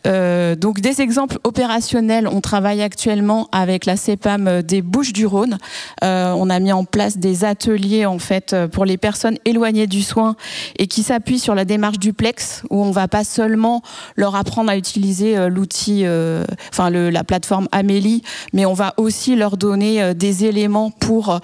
[0.05, 2.27] Donc des exemples opérationnels.
[2.27, 5.57] On travaille actuellement avec la CEPAM des Bouches-du-Rhône.
[6.01, 10.35] On a mis en place des ateliers en fait pour les personnes éloignées du soin
[10.77, 13.81] et qui s'appuient sur la démarche duplex où on va pas seulement
[14.15, 19.35] leur apprendre à utiliser euh, l'outil, euh, enfin la plateforme Amélie, mais on va aussi
[19.35, 21.39] leur donner euh, des éléments pour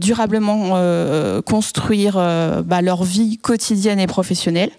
[0.00, 0.76] durablement
[1.44, 4.70] construire bah, leur vie quotidienne et professionnelle.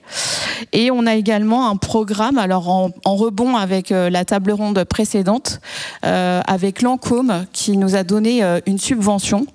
[0.74, 5.60] Et on a également un programme, alors en, rebond avec la table ronde précédente,
[6.02, 9.46] avec l'ANCOM qui nous a donné une subvention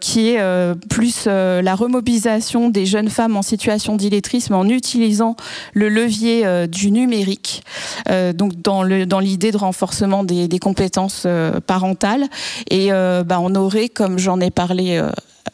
[0.00, 5.27] qui est plus la remobilisation des jeunes femmes en situation d'illettrisme en utilisant
[5.74, 7.62] le levier euh, du numérique,
[8.08, 12.26] euh, donc dans l'idée de renforcement des, compétences euh, parentales.
[12.70, 15.02] Et bah, on aurait, comme j'en ai parlé.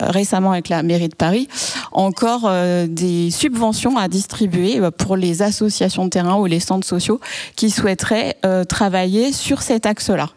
[0.01, 1.49] récemment avec la mairie de Paris,
[1.93, 2.51] encore
[2.89, 7.21] des subventions à distribuer pour les associations de terrain ou les centres sociaux
[7.55, 8.37] qui souhaiteraient
[8.69, 10.31] travailler sur cet axe-là.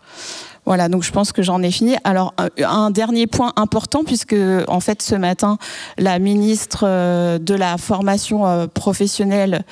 [0.67, 1.95] Voilà, donc je pense que j'en ai fini.
[2.03, 4.35] Alors un- un dernier point important puisque
[4.67, 5.57] en fait ce matin
[5.97, 9.63] la ministre euh, de la formation euh, professionnelle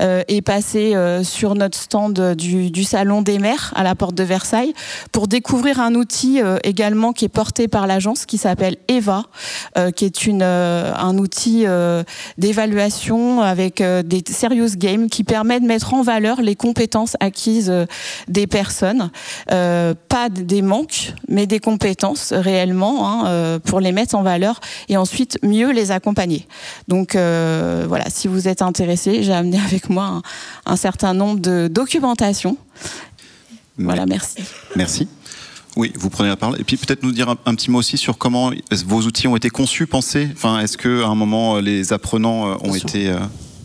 [0.00, 4.22] euh, est passée euh, sur notre stand du, salon des maires à la porte de
[4.22, 4.74] Versailles
[5.10, 9.24] pour découvrir un outil euh, également qui est porté par l'agence qui s'appelle Eva,
[9.76, 12.04] euh, qui est une euh, un outil euh,
[12.38, 17.70] d'évaluation avec euh, des serious games qui permet de mettre en valeur les compétences acquises
[17.70, 17.86] euh,
[18.28, 19.10] des personnes,
[19.50, 24.60] euh, pas des manques, mais des compétences réellement hein, euh, pour les mettre en valeur
[24.88, 26.46] et ensuite mieux les accompagner.
[26.88, 30.22] Donc euh, voilà, si vous êtes intéressé, j'ai amené avec moi un,
[30.66, 32.56] un certain nombre de documentations.
[33.76, 34.36] Voilà, merci.
[34.76, 35.08] Merci.
[35.76, 36.60] Oui, vous prenez la parole.
[36.60, 38.52] Et puis peut-être nous dire un, un petit mot aussi sur comment
[38.86, 40.28] vos outils ont été conçus, pensés?
[40.32, 43.18] Enfin, est-ce qu'à un moment, les apprenants euh, ont été euh,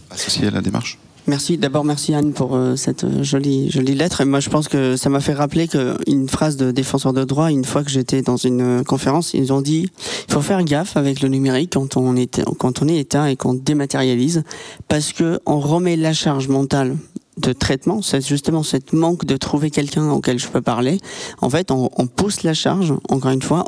[0.09, 0.97] associés à la démarche?
[1.29, 1.59] Merci.
[1.59, 4.21] D'abord, merci Anne pour euh, cette euh, jolie, jolie lettre.
[4.21, 7.51] Et moi, je pense que ça m'a fait rappeler qu'une phrase de défenseur de droit,
[7.51, 9.91] une fois que j'étais dans une euh, conférence, ils ont dit
[10.27, 13.35] il faut faire gaffe avec le numérique quand on est, quand on est éteint et
[13.35, 14.41] qu'on dématérialise,
[14.87, 16.97] parce que on remet la charge mentale
[17.39, 20.99] de traitement, c'est justement cette manque de trouver quelqu'un auquel je peux parler.
[21.41, 23.65] En fait, on, pousse la charge, encore une fois,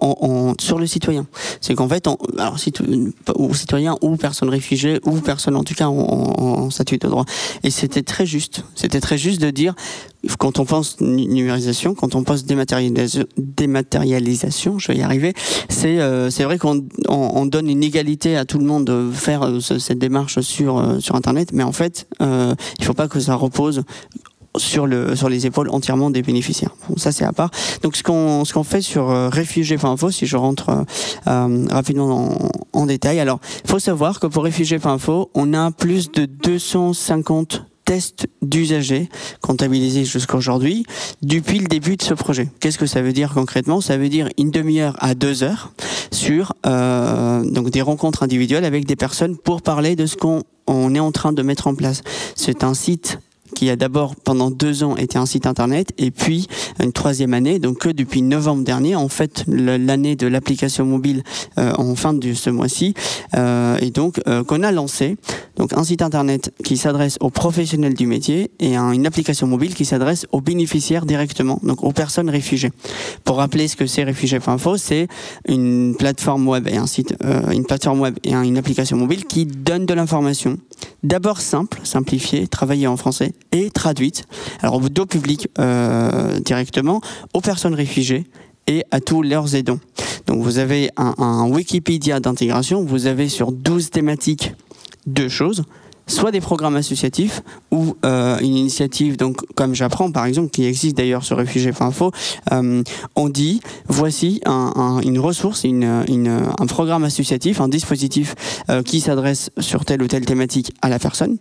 [0.59, 1.25] sur le citoyen.
[1.61, 2.57] C'est qu'en fait, on, alors
[3.35, 7.25] ou citoyen ou personne réfugiée ou personne en tout cas en- en statut de droit.
[7.63, 8.63] Et c'était très juste.
[8.75, 9.75] C'était très juste de dire
[10.37, 15.33] quand on pense nu- numérisation, quand on pense dématérialisation, je vais y arriver,
[15.69, 19.09] c'est euh, c'est vrai qu'on on, on donne une égalité à tout le monde de
[19.11, 22.93] faire euh, ce- cette démarche sur euh, sur Internet, mais en fait, euh, il faut
[22.93, 23.83] pas que ça repose
[24.57, 26.75] sur le sur les épaules entièrement des bénéficiaires.
[26.89, 27.51] Bon, ça c'est à part.
[27.83, 30.81] Donc ce qu'on ce qu'on fait sur euh, réfugiés.info, si je rentre euh,
[31.27, 33.19] euh, rapidement en, en détail.
[33.19, 39.09] Alors, faut savoir que pour réfugiés.info, on a plus de 250 tests d'usagers
[39.41, 40.85] comptabilisés jusqu'à aujourd'hui
[41.21, 42.49] depuis le début de ce projet.
[42.59, 43.81] Qu'est-ce que ça veut dire concrètement?
[43.81, 45.71] Ça veut dire une demi-heure à deux heures
[46.11, 50.93] sur euh, donc des rencontres individuelles avec des personnes pour parler de ce qu'on on
[50.95, 52.01] est en train de mettre en place.
[52.35, 53.19] C'est un site
[53.55, 56.47] qui a d'abord pendant deux ans été un site internet et puis
[56.79, 61.23] une troisième année, donc que depuis novembre dernier, en fait l'année de l'application mobile
[61.57, 62.93] euh, en fin de ce mois-ci,
[63.35, 65.17] euh, et donc euh, qu'on a lancé
[65.57, 69.75] donc un site internet qui s'adresse aux professionnels du métier et un- une application mobile
[69.75, 72.71] qui s'adresse aux bénéficiaires directement, donc aux personnes réfugiées.
[73.23, 75.07] Pour rappeler ce que c'est réfugiés.info, c'est
[75.47, 79.25] une plateforme web et un site, euh, une plateforme web et un- une application mobile
[79.25, 80.57] qui donne de l'information,
[81.03, 84.25] d'abord simple, simplifiée, travaillée en français et traduite,
[84.61, 87.01] alors au dos public euh, directement,
[87.33, 88.25] aux personnes réfugiées
[88.67, 89.79] et à tous leurs aidants.
[90.27, 94.53] Donc vous avez un, un Wikipédia d'intégration, vous avez sur 12 thématiques
[95.07, 95.63] deux choses
[96.07, 97.41] soit des programmes associatifs
[97.71, 102.11] ou euh, une initiative donc comme j'apprends par exemple qui existe d'ailleurs sur réfugiés.info
[102.51, 102.83] euh,
[103.15, 108.35] on dit voici un- un- une ressource une, une- un programme associatif un dispositif
[108.69, 111.37] euh, qui s'adresse sur telle ou telle thématique à la personne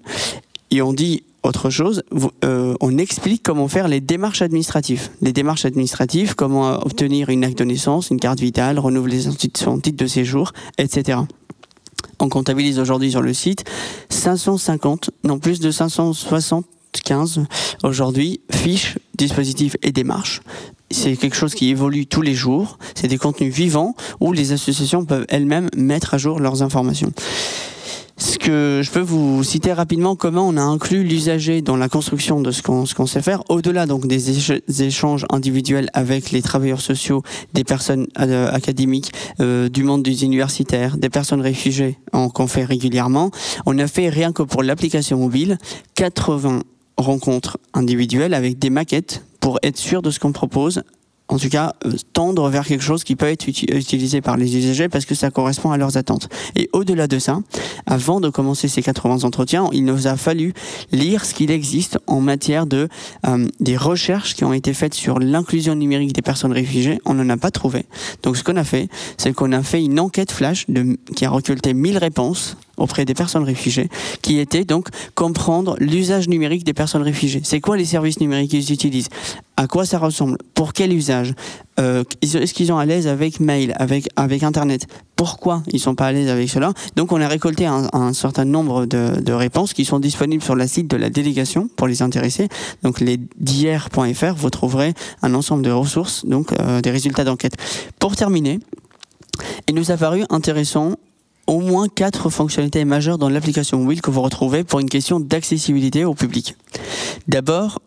[0.70, 2.02] et on dit autre chose,
[2.44, 5.08] euh, on explique comment faire les démarches administratives.
[5.22, 9.32] Les démarches administratives, comment euh, obtenir une acte de naissance, une carte vitale, renouveler son
[9.32, 11.20] titre, son titre de séjour, etc.
[12.18, 13.64] On comptabilise aujourd'hui sur le site
[14.10, 17.40] 550, non plus de 575
[17.84, 20.42] aujourd'hui, fiches, dispositifs et démarches.
[20.90, 22.78] C'est quelque chose qui évolue tous les jours.
[22.94, 27.12] C'est des contenus vivants où les associations peuvent elles-mêmes mettre à jour leurs informations.
[28.20, 32.42] Ce que je peux vous citer rapidement, comment on a inclus l'usager dans la construction
[32.42, 37.22] de ce qu'on qu'on sait faire, au-delà donc des échanges individuels avec les travailleurs sociaux,
[37.54, 43.30] des personnes euh, académiques, euh, du monde des universitaires, des personnes réfugiées, qu'on fait régulièrement.
[43.64, 45.56] On a fait rien que pour l'application mobile
[45.94, 46.60] 80
[46.98, 50.82] rencontres individuelles avec des maquettes pour être sûr de ce qu'on propose
[51.30, 54.56] en tout cas euh, tendre vers quelque chose qui peut être uti- utilisé par les
[54.56, 56.28] usagers parce que ça correspond à leurs attentes.
[56.56, 57.38] Et au-delà de ça,
[57.86, 60.52] avant de commencer ces 80 entretiens, il nous a fallu
[60.92, 62.88] lire ce qu'il existe en matière de
[63.26, 67.00] euh, des recherches qui ont été faites sur l'inclusion numérique des personnes réfugiées.
[67.04, 67.86] On n'en a pas trouvé.
[68.22, 70.66] Donc ce qu'on a fait, c'est qu'on a fait une enquête flash
[71.16, 73.88] qui a recueilli 1000 réponses auprès des personnes réfugiées,
[74.22, 77.42] qui était donc comprendre l'usage numérique des personnes réfugiées.
[77.44, 79.08] C'est quoi les services numériques qu'ils utilisent?
[79.56, 80.38] À quoi ça ressemble?
[80.54, 81.34] Pour quel usage?
[81.78, 84.86] Euh, Est-ce qu'ils sont à l'aise avec mail, avec, avec Internet?
[85.16, 86.72] Pourquoi ils sont pas à l'aise avec cela?
[86.96, 90.66] Donc on a récolté un, certain nombre de, de réponses qui sont disponibles sur le
[90.66, 92.48] site de la délégation pour les intéressés.
[92.82, 97.56] Donc les d'hier.fr, vous trouverez un ensemble de ressources, donc euh, des résultats d'enquête.
[97.98, 98.60] Pour terminer,
[99.68, 100.96] il nous a paru intéressant
[101.50, 106.04] au moins quatre fonctionnalités majeures dans l'application mobile que vous retrouvez pour une question d'accessibilité
[106.04, 106.54] au public.
[107.26, 107.82] D'abord,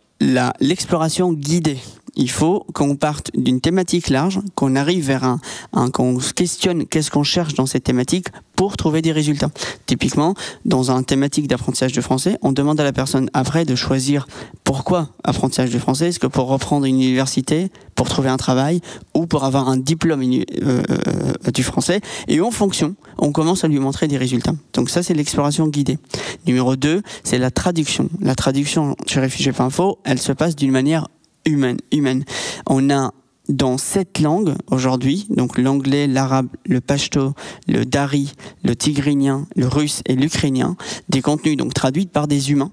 [0.60, 1.80] l'exploration guidée.
[2.15, 5.40] Il faut qu'on parte d'une thématique large, qu'on arrive vers un,
[5.73, 9.49] un qu'on se questionne qu'est-ce qu'on cherche dans cette thématique pour trouver des résultats.
[9.88, 10.35] Typiquement,
[10.65, 14.27] dans un thématique d'apprentissage de français, on demande à la personne après de choisir
[14.64, 16.10] pourquoi apprentissage de français.
[16.10, 18.81] Est-ce que pour reprendre une université, pour trouver un travail
[19.14, 22.02] ou pour avoir un diplôme euh, euh, du français?
[22.27, 24.53] Et en fonction, on commence à lui montrer des résultats.
[24.73, 25.98] Donc ça, c'est l'exploration guidée.
[26.45, 28.10] Numéro 2, c'est la traduction.
[28.22, 31.07] La traduction chez Réfugiés.info, elle se passe d'une manière
[31.45, 31.78] humaine.
[31.91, 32.24] humaine.
[32.68, 33.14] On a
[33.49, 37.34] dans sept langues aujourd'hui, donc l'anglais, l'arabe, le pashto,
[37.68, 38.32] le dari,
[38.64, 40.78] le tigrinien, le russe et l'ukrainien,
[41.10, 42.72] des contenus donc traduits par des humains.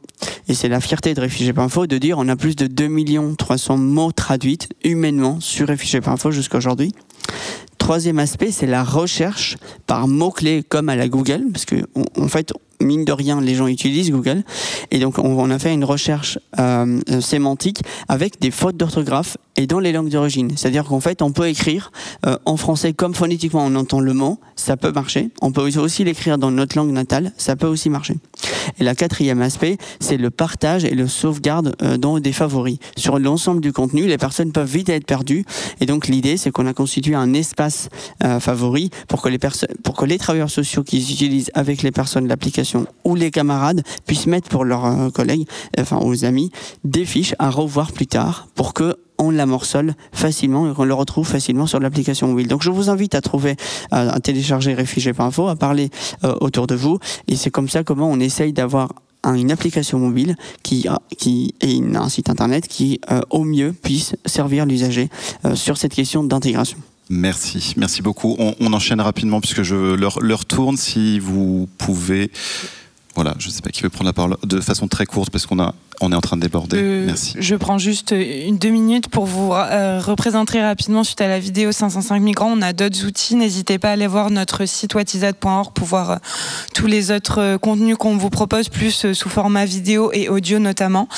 [0.49, 4.13] Et c'est la fierté de Réfugiés.info de dire on a plus de 2 300 mots
[4.13, 6.93] traduits humainement sur Réfugiés.info jusqu'à aujourd'hui.
[7.81, 12.53] Troisième aspect, c'est la recherche par mots-clés comme à la Google, parce que en fait,
[12.81, 14.43] mine de rien, les gens utilisent Google.
[14.91, 19.81] Et donc, on, a fait une recherche euh, sémantique avec des fautes d'orthographe et dans
[19.81, 20.53] les langues d'origine.
[20.57, 21.91] C'est-à-dire qu'en fait, on peut écrire
[22.27, 25.31] euh, en français comme phonétiquement on entend le mot, ça peut marcher.
[25.43, 28.17] On peut aussi l'écrire dans notre langue natale, ça peut aussi marcher.
[28.79, 32.79] Et la quatrième aspect, c'est le partage et le sauvegarde euh, dans des favoris.
[32.97, 35.45] Sur l'ensemble du contenu, les personnes peuvent vite être perdues.
[35.81, 37.80] Et donc, l'idée, c'est qu'on a constitué un espace
[38.25, 42.29] euh, favori pour que les pour que les travailleurs sociaux qui utilisent avec les personnes
[42.29, 45.47] l'application ou les camarades puissent mettre pour leurs euh, collègues,
[45.79, 46.51] enfin aux amis,
[46.85, 50.95] des fiches à revoir plus tard pour que on la morcelle facilement et qu'on le
[50.95, 52.49] retrouve facilement sur l'application mobile.
[52.49, 53.55] Donc je vous invite à trouver,
[53.91, 55.91] à, télécharger Réfugié.info, à parler
[56.25, 56.99] euh, autour de vous.
[57.29, 60.87] Et c'est comme ça comment on essaye d'avoir un- une application mobile qui,
[61.19, 65.11] qui et un site internet qui, euh, au mieux, puisse servir l'usager
[65.45, 66.79] euh, sur cette question d'intégration.
[67.13, 68.37] Merci, merci beaucoup.
[68.39, 70.77] On, enchaîne rapidement puisque je leur tourne.
[70.77, 72.31] Si vous pouvez,
[73.17, 75.45] voilà, je ne sais pas qui veut prendre la parole de façon très courte parce
[75.45, 76.79] qu'on a, on est en train de déborder.
[76.79, 77.35] Euh, Merci.
[77.39, 81.73] Je prends juste une deux minutes pour vous euh, représenter rapidement suite à la vidéo
[81.73, 82.51] 505 migrants.
[82.51, 83.37] On a d'autres outils.
[83.37, 86.17] N'hésitez pas à aller voir notre site whatisat.org pour voir euh,
[86.75, 91.09] tous les autres contenus qu'on vous propose, plus sous format vidéo et audio notamment.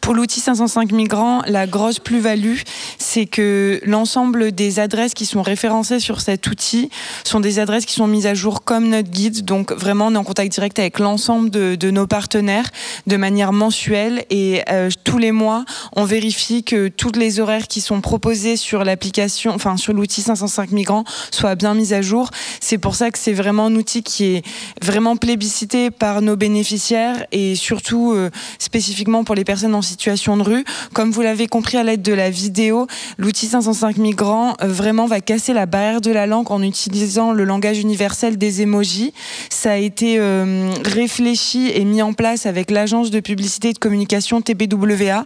[0.00, 2.58] Pour l'outil 505 migrants, la grosse plus-value,
[2.98, 6.90] c'est que l'ensemble des adresses qui sont référencées sur cet outil
[7.24, 9.44] sont des adresses qui sont mises à jour comme notre guide.
[9.44, 12.68] Donc vraiment, on est en contact direct avec l'ensemble de, de nos partenaires
[13.06, 17.82] de manière mensuelle et euh, tous les mois, on vérifie que tous les horaires qui
[17.82, 22.30] sont proposés sur l'application, enfin sur l'outil 505 migrants, soient bien mis à jour.
[22.58, 24.42] C'est pour ça que c'est vraiment un outil qui est
[24.82, 30.42] vraiment plébiscité par nos bénéficiaires et surtout euh, spécifiquement pour les personnes en situation de
[30.42, 30.64] rue.
[30.94, 32.86] Comme vous l'avez compris à l'aide de la vidéo,
[33.18, 37.44] l'outil 505 migrants euh, vraiment va casser la barrière de la langue en utilisant le
[37.44, 39.12] langage universel des emojis.
[39.50, 43.78] Ça a été euh, réfléchi et mis en place avec l'agence de publicité et de
[43.78, 45.24] communication TBWA.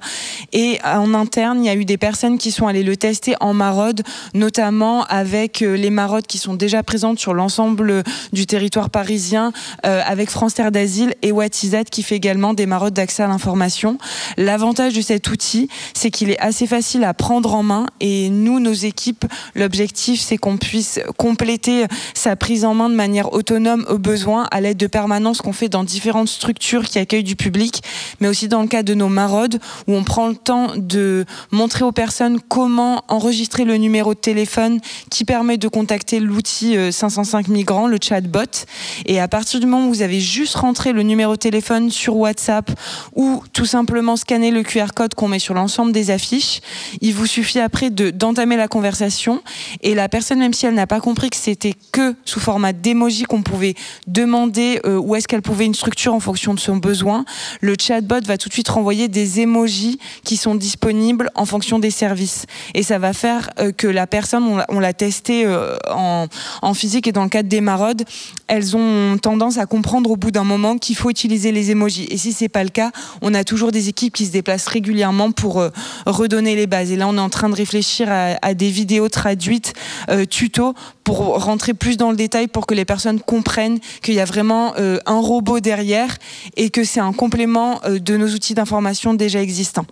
[0.52, 3.54] Et en interne, il y a eu des personnes qui sont allées le tester en
[3.54, 4.02] maraude,
[4.34, 8.02] notamment avec euh, les maraudes qui sont déjà présentes sur l'ensemble
[8.32, 9.52] du territoire parisien,
[9.84, 13.98] euh, avec France Terre d'Asile et Watisat qui fait également des maraudes d'accès à l'information.
[14.36, 18.60] L'avantage de cet outil, c'est qu'il est assez facile à prendre en main et nous,
[18.60, 19.24] nos équipes,
[19.54, 24.60] l'objectif, c'est qu'on puisse compléter sa prise en main de manière autonome au besoin à
[24.60, 27.82] l'aide de permanences qu'on fait dans différentes structures qui accueillent du public,
[28.20, 31.84] mais aussi dans le cas de nos maraudes où on prend le temps de montrer
[31.84, 34.80] aux personnes comment enregistrer le numéro de téléphone
[35.10, 38.64] qui permet de contacter l'outil euh, 505 migrants, le chatbot.
[39.04, 42.16] Et à partir du moment où vous avez juste rentré le numéro de téléphone sur
[42.16, 42.70] WhatsApp
[43.14, 46.60] ou tout simplement scanner le QR code qu'on met sur l'ensemble des affiches,
[47.00, 49.42] il vous suffit après de- d'entamer la conversation
[49.82, 53.24] et la personne, même si elle n'a pas compris que c'était que sous format d'emoji
[53.24, 53.74] qu'on pouvait
[54.06, 57.24] demander euh, où est-ce qu'elle pouvait une structure en fonction de son besoin,
[57.60, 61.90] le chatbot va tout de suite renvoyer des emojis qui sont disponibles en fonction des
[61.90, 62.46] services.
[62.74, 66.26] Et ça va faire euh, que la personne, on l'a- testé euh, en,
[66.62, 68.04] en physique et dans le cadre des maraudes,
[68.46, 72.06] elles ont tendance à comprendre au bout d'un moment qu'il faut utiliser les emojis.
[72.10, 75.32] Et si c'est pas le cas, on a toujours des équipes qui se déplacent régulièrement
[75.32, 75.70] pour euh,
[76.06, 76.90] redonner les bases.
[76.92, 79.74] Et là, on est en train de réfléchir à, à des vidéos traduites,
[80.30, 80.74] tutos,
[81.06, 84.74] pour rentrer plus dans le détail pour que les personnes comprennent qu'il y a vraiment
[84.76, 86.16] euh, un robot derrière
[86.56, 89.86] et que c'est un complément euh, de nos outils d'information déjà existants.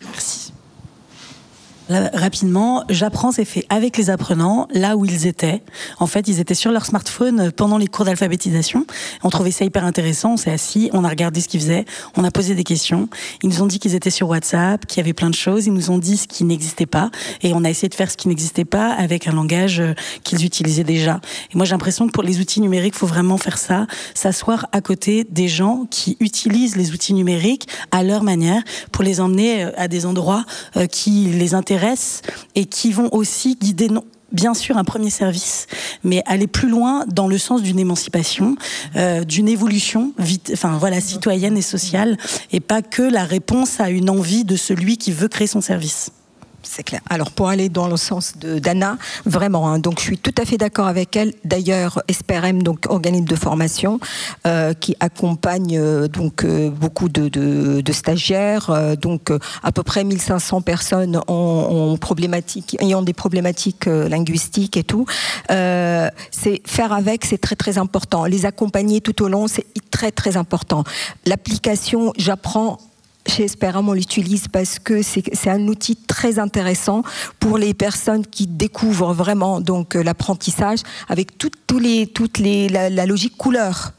[0.00, 0.45] Merci.
[1.88, 5.62] Rapidement, j'apprends, c'est fait avec les apprenants, là où ils étaient.
[6.00, 8.86] En fait, ils étaient sur leur smartphone pendant les cours d'alphabétisation.
[9.22, 10.32] On trouvait ça hyper intéressant.
[10.32, 11.84] On s'est assis, on a regardé ce qu'ils faisaient,
[12.16, 13.08] on a posé des questions.
[13.44, 15.66] Ils nous ont dit qu'ils étaient sur WhatsApp, qu'il y avait plein de choses.
[15.66, 17.12] Ils nous ont dit ce qui n'existait pas.
[17.42, 19.94] Et on a essayé de faire ce qui n'existait pas avec un langage euh,
[20.24, 21.20] qu'ils utilisaient déjà.
[21.52, 24.80] Et moi, j'ai l'impression que pour les outils numériques, faut vraiment faire ça, s'asseoir à
[24.80, 29.70] côté des gens qui utilisent les outils numériques à leur manière pour les emmener euh,
[29.76, 30.44] à des endroits
[30.76, 31.75] euh, qui les intéressent
[32.54, 33.88] et qui vont aussi guider
[34.32, 35.66] bien sûr un premier service,
[36.04, 38.56] mais aller plus loin dans le sens d'une émancipation,
[38.96, 40.12] euh, d'une évolution,
[40.52, 42.16] enfin voilà, citoyenne et sociale,
[42.52, 46.10] et pas que la réponse à une envie de celui qui veut créer son service.
[46.68, 47.00] C'est clair.
[47.08, 50.44] Alors pour aller dans le sens de d'Anna, vraiment, hein, donc je suis tout à
[50.44, 51.32] fait d'accord avec elle.
[51.44, 54.00] D'ailleurs, SPRM, donc organisme de formation,
[54.46, 59.30] euh, qui accompagne euh, donc euh, beaucoup de, stagiaires, donc
[59.62, 65.06] à peu près 1500 personnes ont, ont problématiques, ayant des problématiques linguistiques et tout.
[65.48, 68.26] C'est faire avec, c'est très très important.
[68.26, 70.84] Les accompagner tout au long, c'est très très important.
[71.24, 72.78] L'application, j'apprends
[73.26, 77.02] chez Esperam, on l'utilise parce que c'est un outil très intéressant
[77.40, 82.90] pour les personnes qui découvrent vraiment donc l'apprentissage avec tout, tous les, toutes les, la,
[82.90, 83.92] la, logique couleur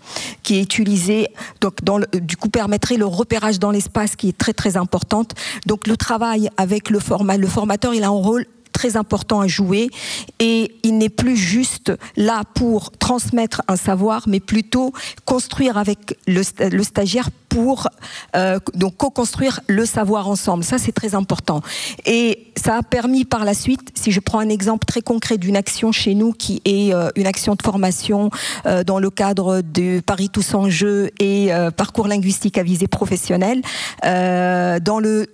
[0.44, 1.28] qui est utilisée.
[1.62, 5.34] Donc, dans le, du coup, permettrait le repérage dans l'espace qui est très très importante.
[5.66, 8.46] Donc, le travail avec le format, le formateur, il a un rôle
[8.78, 9.90] très important à jouer
[10.38, 14.94] et il n'est plus juste là pour transmettre un savoir, mais plutôt
[15.26, 17.88] construire avec le, le stagiaire pour
[18.36, 18.60] euh,
[19.00, 20.64] co-construire le savoir ensemble.
[20.64, 21.62] Ça, c'est très important.
[22.06, 25.56] Et ça a permis par la suite, si je prends un exemple très concret d'une
[25.56, 28.30] action chez nous qui est euh, une action de formation
[28.68, 33.62] euh, dans le cadre de Paris Tous en Jeu et parcours linguistique à visée professionnelle,
[34.04, 35.28] dans le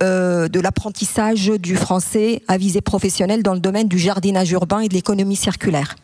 [0.48, 4.94] de l'apprentissage du français à visée professionnelle dans le domaine du jardinage urbain et de
[4.94, 5.96] l'économie circulaire.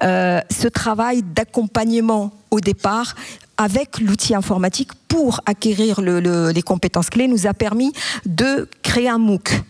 [0.00, 3.14] ce travail d'accompagnement au départ
[3.60, 7.92] avec l'outil informatique pour acquérir le, le, les compétences clés nous a permis
[8.24, 9.62] de créer un MOOC.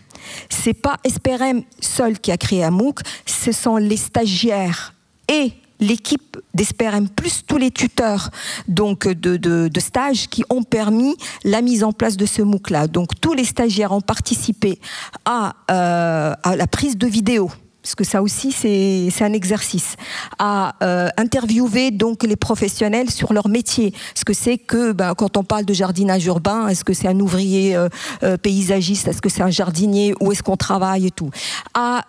[0.47, 4.93] C'est pas SPRM seul qui a créé un MOOC, ce sont les stagiaires
[5.27, 5.51] et
[5.81, 8.29] l'équipe d'Esperem plus tous les tuteurs
[8.69, 12.69] donc de, de, de, stage qui ont permis la mise en place de ce MOOC
[12.69, 12.87] là.
[12.87, 14.79] Donc tous les stagiaires ont participé
[15.25, 17.51] à, euh, à la prise de vidéo
[17.81, 19.95] parce que ça aussi c'est un exercice,
[20.39, 23.93] à euh, interviewer donc les professionnels sur leur métier.
[24.15, 27.19] Ce que c'est que ben, quand on parle de jardinage urbain, est-ce que c'est un
[27.19, 27.89] ouvrier euh,
[28.23, 31.29] euh, paysagiste, est-ce que c'est un jardinier, où est-ce qu'on travaille et tout?
[31.73, 32.05] À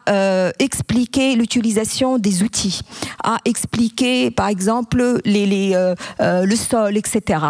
[0.59, 2.81] expliquer l'utilisation des outils,
[3.23, 7.41] à expliquer par exemple le sol, etc.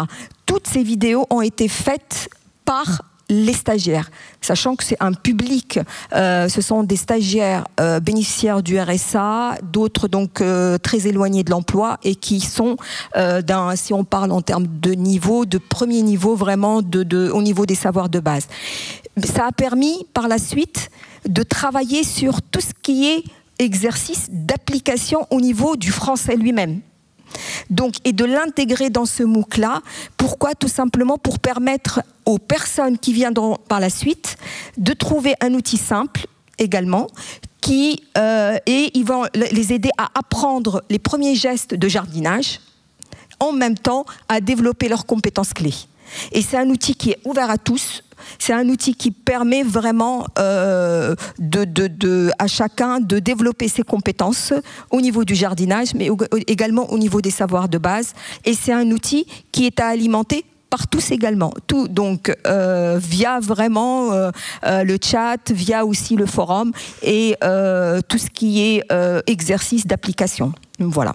[0.45, 2.29] Toutes ces vidéos ont été faites
[2.65, 5.79] par les stagiaires, sachant que c'est un public,
[6.13, 11.51] euh, ce sont des stagiaires euh, bénéficiaires du RSA, d'autres donc euh, très éloignés de
[11.51, 12.75] l'emploi et qui sont
[13.75, 18.09] si on parle en termes de niveau, de premier niveau vraiment au niveau des savoirs
[18.09, 18.47] de base.
[19.23, 20.89] Ça a permis par la suite
[21.27, 23.23] de travailler sur tout ce qui est
[23.59, 26.81] exercice d'application au niveau du français lui-même.
[27.69, 29.81] Donc, et de l'intégrer dans ce MOOC-là.
[30.17, 34.37] Pourquoi Tout simplement pour permettre aux personnes qui viendront par la suite
[34.77, 36.27] de trouver un outil simple
[36.59, 37.07] également
[37.61, 42.59] qui euh, et ils vont les aider à apprendre les premiers gestes de jardinage
[43.39, 45.73] en même temps à développer leurs compétences clés.
[46.31, 48.03] Et c'est un outil qui est ouvert à tous,
[48.39, 51.15] c'est un outil qui permet vraiment euh,
[52.39, 54.53] à chacun de développer ses compétences
[54.91, 56.09] au niveau du jardinage, mais
[56.47, 58.13] également au niveau des savoirs de base.
[58.45, 61.53] Et c'est un outil qui est à alimenter par tous également.
[61.67, 64.31] Tout, donc euh, via vraiment euh,
[64.63, 66.71] le chat, via aussi le forum
[67.03, 67.35] et
[68.09, 68.83] tout ce qui est
[69.27, 70.53] exercice d'application.
[70.79, 71.13] Voilà.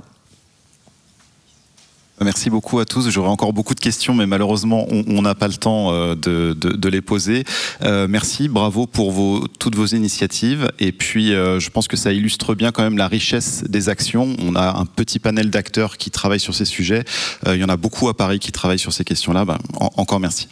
[2.21, 3.09] Merci beaucoup à tous.
[3.11, 7.01] J'aurais encore beaucoup de questions, mais malheureusement, on n'a pas le temps euh, de, les
[7.01, 7.45] poser.
[7.83, 10.71] Euh, merci, bravo pour vos, toutes vos initiatives.
[10.79, 14.35] Et puis, euh, je pense que ça illustre bien quand même la richesse des actions.
[14.43, 17.05] On a un petit panel d'acteurs qui travaillent sur ces sujets.
[17.47, 19.45] Il y en a beaucoup à Paris qui travaillent sur ces questions-là.
[19.45, 20.49] Ben, en, encore merci.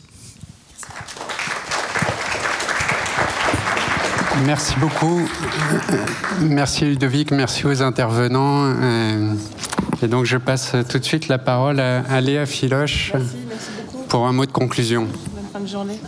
[4.45, 5.27] Merci beaucoup.
[6.43, 8.75] Merci Ludovic, merci aux intervenants.
[10.03, 13.69] Et donc je passe tout de suite la parole à, à Léa Filoche merci, merci
[14.09, 15.03] pour un mot de conclusion.
[15.05, 16.01] Bonne fin de journée.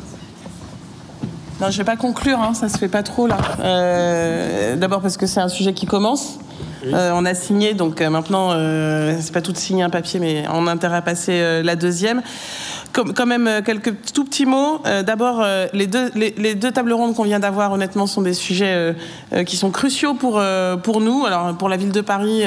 [1.60, 3.38] Non, je ne vais pas conclure, hein, ça ne se fait pas trop là.
[3.60, 6.38] Euh, D'abord parce que c'est un sujet qui commence.
[6.86, 10.20] Euh, on a signé, donc euh, maintenant, euh, c'est pas tout de signer un papier,
[10.20, 12.22] mais on a intérêt à passer la deuxième.
[13.14, 14.80] Quand même, euh, quelques tout petits mots.
[14.86, 18.94] Euh, D'abord, les, deux, les, deux tables rondes qu'on vient d'avoir, honnêtement, sont des sujets
[19.46, 20.42] qui sont cruciaux pour,
[20.82, 22.42] pour nous, alors pour la ville de Paris,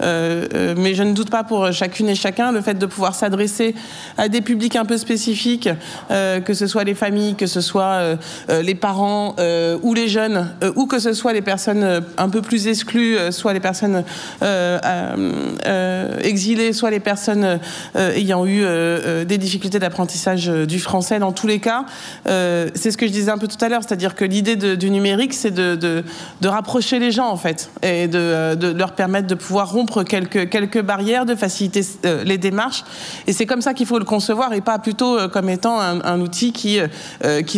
[0.00, 3.74] mais je ne doute pas pour chacune et chacun, le fait de pouvoir s'adresser
[4.18, 5.68] à des publics un peu spécifiques,
[6.08, 8.16] que ce soit les familles, que ce soit
[8.48, 9.36] les parents
[9.82, 13.60] ou les jeunes, ou que ce soit les personnes un peu plus exclues, soit les
[13.60, 14.04] personnes
[14.42, 14.78] euh,
[15.66, 17.60] euh, exilées, soit les personnes
[17.96, 18.64] euh, ayant eu
[19.24, 21.18] des difficultés d'apprentissage du français.
[21.18, 21.84] Dans tous les cas,
[22.26, 25.34] c'est ce que je disais un peu tout à l'heure, c'est-à-dire que l'idée du numérique,
[25.34, 26.04] c'est de,
[26.44, 31.26] rapprocher les gens en fait et de, de, leur permettre de pouvoir rompre quelques, barrières,
[31.26, 31.82] de faciliter
[32.24, 32.84] les démarches.
[33.26, 36.52] Et c'est comme ça qu'il faut le concevoir et pas plutôt comme étant un, outil
[36.52, 36.80] qui,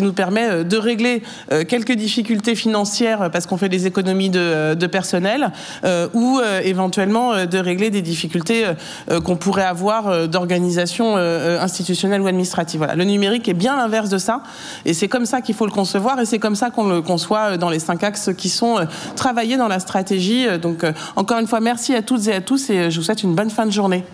[0.02, 1.22] nous permet de régler
[1.68, 5.50] quelques difficultés financières parce qu'on fait des économies de, personnel
[5.84, 8.64] euh, ou euh, éventuellement euh, de régler des difficultés
[9.10, 11.60] euh, qu'on pourrait avoir euh, d'organisation euh,
[12.04, 12.78] institutionnelle ou administrative.
[12.78, 12.94] Voilà.
[12.94, 14.42] Le numérique est bien l'inverse de ça,
[14.84, 17.56] et c'est comme ça qu'il faut le concevoir, et c'est comme ça qu'on le conçoit
[17.56, 18.84] dans les cinq axes qui sont euh,
[19.16, 20.46] travaillés dans la stratégie.
[20.60, 23.22] Donc, euh, encore une fois, merci à toutes et à tous, et je vous souhaite
[23.22, 24.04] une bonne fin de journée.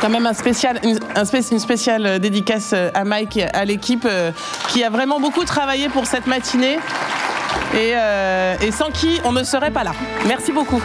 [0.00, 0.98] quand même un spécial, une,
[1.50, 4.30] une spéciale euh, dédicace euh, à Mike et à l'équipe euh,
[4.68, 6.78] qui a vraiment beaucoup travaillé pour cette matinée
[7.74, 9.92] et, euh, et sans qui on ne serait pas là.
[10.26, 10.80] Merci beaucoup.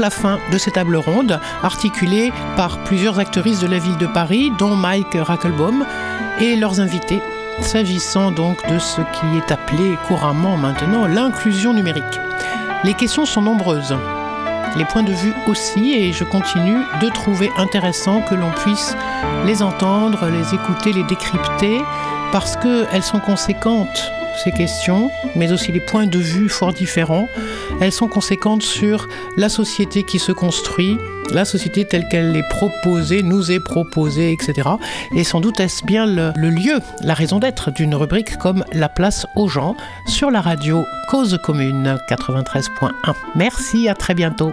[0.00, 4.50] La fin de ces tables rondes, articulées par plusieurs actrices de la ville de Paris,
[4.58, 5.84] dont Mike Rackelbaum,
[6.40, 7.20] et leurs invités,
[7.60, 12.20] s'agissant donc de ce qui est appelé couramment maintenant l'inclusion numérique.
[12.82, 13.94] Les questions sont nombreuses,
[14.76, 18.96] les points de vue aussi, et je continue de trouver intéressant que l'on puisse
[19.44, 21.82] les entendre, les écouter, les décrypter,
[22.32, 24.10] parce qu'elles sont conséquentes,
[24.42, 27.28] ces questions, mais aussi les points de vue fort différents.
[27.80, 30.98] Elles sont conséquentes sur la société qui se construit,
[31.32, 34.68] la société telle qu'elle est proposée, nous est proposée, etc.
[35.14, 39.26] Et sans doute est-ce bien le, lieu, la raison d'être d'une rubrique comme La place
[39.36, 39.76] aux gens
[40.06, 42.90] sur la radio Cause Commune 93.1.
[43.34, 44.52] Merci, à très bientôt.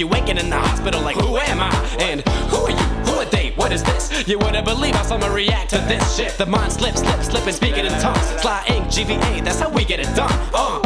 [0.00, 1.68] you waking in the hospital like, who am I?
[2.00, 2.76] And who are you?
[3.04, 3.50] Who are they?
[3.50, 4.26] What is this?
[4.26, 6.38] You wouldn't believe how someone react to this shit.
[6.38, 8.26] The mind slips, slip, slip and speaking in tongues.
[8.40, 10.32] Sly ink, GVA, that's how we get it done.
[10.54, 10.80] Uh,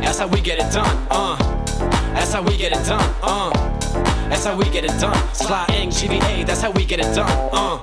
[0.00, 1.06] that's how we get it done.
[1.08, 1.36] Uh,
[2.14, 3.14] that's how we get it done.
[3.22, 3.52] Uh,
[4.28, 5.34] that's how we get it done.
[5.34, 7.30] Sly ink, GVA, that's how we get it done.
[7.52, 7.81] Uh.